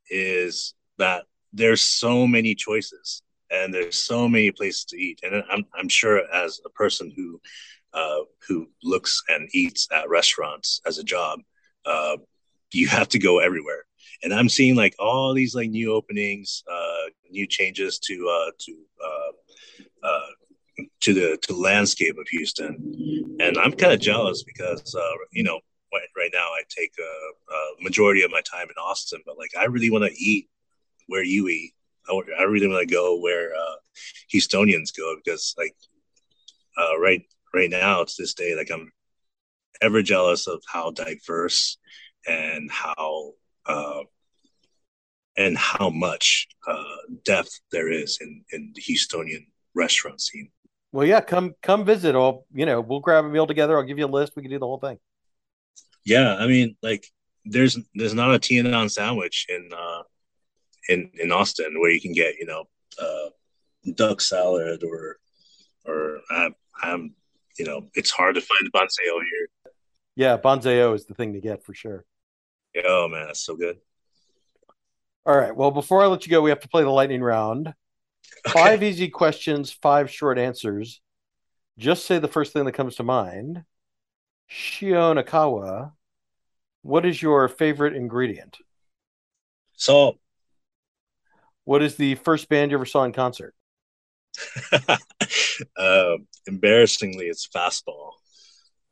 [0.09, 5.65] is that there's so many choices and there's so many places to eat and i'm,
[5.75, 7.41] I'm sure as a person who
[7.95, 11.41] uh, who looks and eats at restaurants as a job
[11.87, 12.19] uh,
[12.73, 13.85] you have to go everywhere
[14.23, 18.77] and i'm seeing like all these like new openings uh, new changes to uh, to
[19.05, 20.27] uh, uh,
[21.01, 24.95] to the to landscape of houston and i'm kind of jealous because
[25.33, 25.59] you know
[26.17, 29.65] right, now i take a, a majority of my time in austin but like i
[29.65, 30.49] really want to eat
[31.07, 31.73] where you eat.
[32.09, 33.77] I, I really want to go where uh,
[34.33, 35.75] Houstonians go because, like,
[36.79, 37.23] uh, right
[37.55, 38.93] right now, it's this day, like I'm
[39.81, 41.79] ever jealous of how diverse
[42.27, 43.33] and how
[43.67, 44.03] uh,
[45.37, 50.51] and how much uh, depth there is in in the Houstonian restaurant scene.
[50.97, 52.15] Well, yeah, come come visit.
[52.15, 53.77] I'll you know we'll grab a meal together.
[53.77, 54.33] I'll give you a list.
[54.35, 54.99] We can do the whole thing.
[56.07, 57.07] Yeah, I mean, like
[57.45, 60.05] there's there's not a on sandwich in uh
[60.89, 62.65] in in Austin where you can get you know
[62.99, 63.29] uh,
[63.93, 65.19] duck salad or
[65.85, 67.15] or I'm, I'm
[67.59, 69.73] you know it's hard to find banh xeo here.
[70.15, 72.07] Yeah, banh xeo is the thing to get for sure.
[72.89, 73.77] Oh man, that's so good.
[75.27, 75.55] All right.
[75.55, 77.75] Well, before I let you go, we have to play the lightning round.
[78.47, 78.53] Okay.
[78.53, 81.01] Five easy questions, five short answers.
[81.79, 83.65] Just say the first thing that comes to mind.
[84.51, 85.93] Shion Aikawa,
[86.83, 88.59] what is your favorite ingredient?
[89.77, 90.19] Salt.
[91.65, 93.55] What is the first band you ever saw in concert?
[95.77, 96.17] uh,
[96.47, 98.13] embarrassingly, it's Fastball.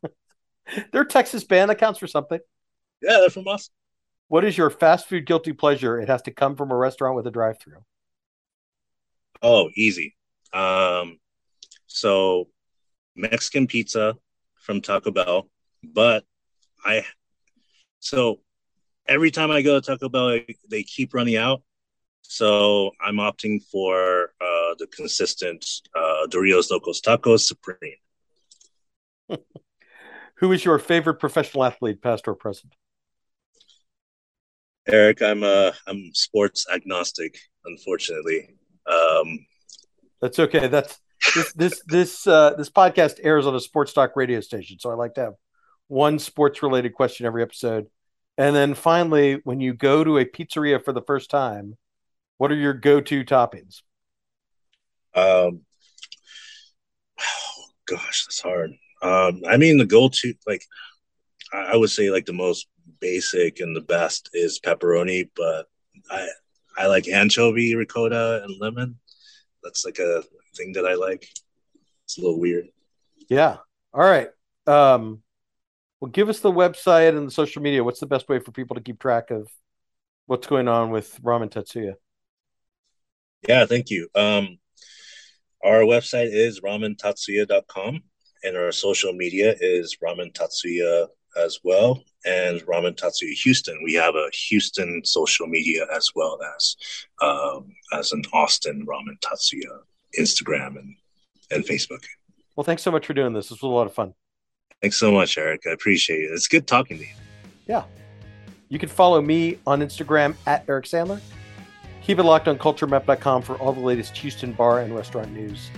[0.93, 1.71] they're a Texas band.
[1.71, 2.41] That counts for something.
[3.01, 3.71] Yeah, they're from us.
[4.29, 6.01] What is your fast food guilty pleasure?
[6.01, 7.85] It has to come from a restaurant with a drive-through.
[9.47, 10.17] Oh, easy.
[10.55, 11.19] Um,
[11.87, 12.49] so
[13.15, 14.17] Mexican pizza
[14.55, 15.51] from Taco Bell,
[15.83, 16.25] but
[16.83, 17.05] I
[18.01, 18.41] so
[19.07, 20.39] every time I go to Taco Bell,
[20.71, 21.63] they keep running out.
[22.23, 27.99] So I'm opting for uh, the consistent uh, Doritos Locos Tacos Supreme.
[30.37, 32.75] Who is your favorite professional athlete, past or present?
[34.87, 37.37] Eric, I'm uh I'm sports agnostic,
[37.67, 38.49] unfortunately.
[38.87, 39.47] Um,
[40.21, 40.69] That's okay.
[40.69, 40.99] That's
[41.35, 44.95] this this this uh, this podcast airs on a sports talk radio station, so I
[44.95, 45.35] like to have
[45.89, 47.87] one sports related question every episode.
[48.37, 51.77] And then finally, when you go to a pizzeria for the first time,
[52.39, 53.83] what are your go to toppings?
[55.15, 55.61] Um,
[57.21, 58.73] oh, gosh, that's hard.
[59.03, 60.63] Um, I mean, the go to like
[61.53, 62.67] I would say like the most
[63.01, 65.67] basic and the best is pepperoni, but
[66.11, 66.29] I
[66.77, 68.99] I like anchovy, ricotta, and lemon.
[69.63, 70.23] That's like a
[70.57, 71.29] thing that I like.
[72.05, 72.67] It's a little weird.
[73.29, 73.57] Yeah.
[73.93, 74.29] All right.
[74.67, 75.23] Um,
[76.01, 77.85] well, give us the website and the social media.
[77.85, 79.49] What's the best way for people to keep track of
[80.27, 81.93] what's going on with Ramen Tatsu-Ya?
[83.49, 84.09] Yeah, thank you.
[84.15, 84.59] Um,
[85.63, 88.03] our website is ramentatsuya.com
[88.43, 91.07] and our social media is Ramen Tatsu-Ya
[91.37, 93.81] as well and Ramen Tatsu-Ya Houston.
[93.85, 96.77] We have a Houston social media as well as
[97.23, 99.71] um, as an Austin Ramen Tatsu-Ya
[100.19, 100.97] Instagram and
[101.51, 102.05] and Facebook.
[102.57, 103.49] Well, thanks so much for doing this.
[103.49, 104.15] This was a lot of fun.
[104.81, 105.63] Thanks so much, Eric.
[105.67, 106.31] I appreciate it.
[106.33, 107.15] It's good talking to you.
[107.67, 107.85] Yeah.
[108.69, 111.21] You can follow me on Instagram at Eric Sandler.
[112.03, 115.71] Keep it locked on culturemap.com for all the latest Houston bar and restaurant news.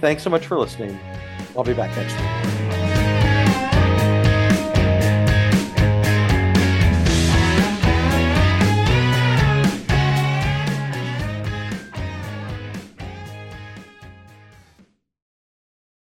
[0.00, 0.98] Thanks so much for listening.
[1.56, 2.61] I'll be back next week.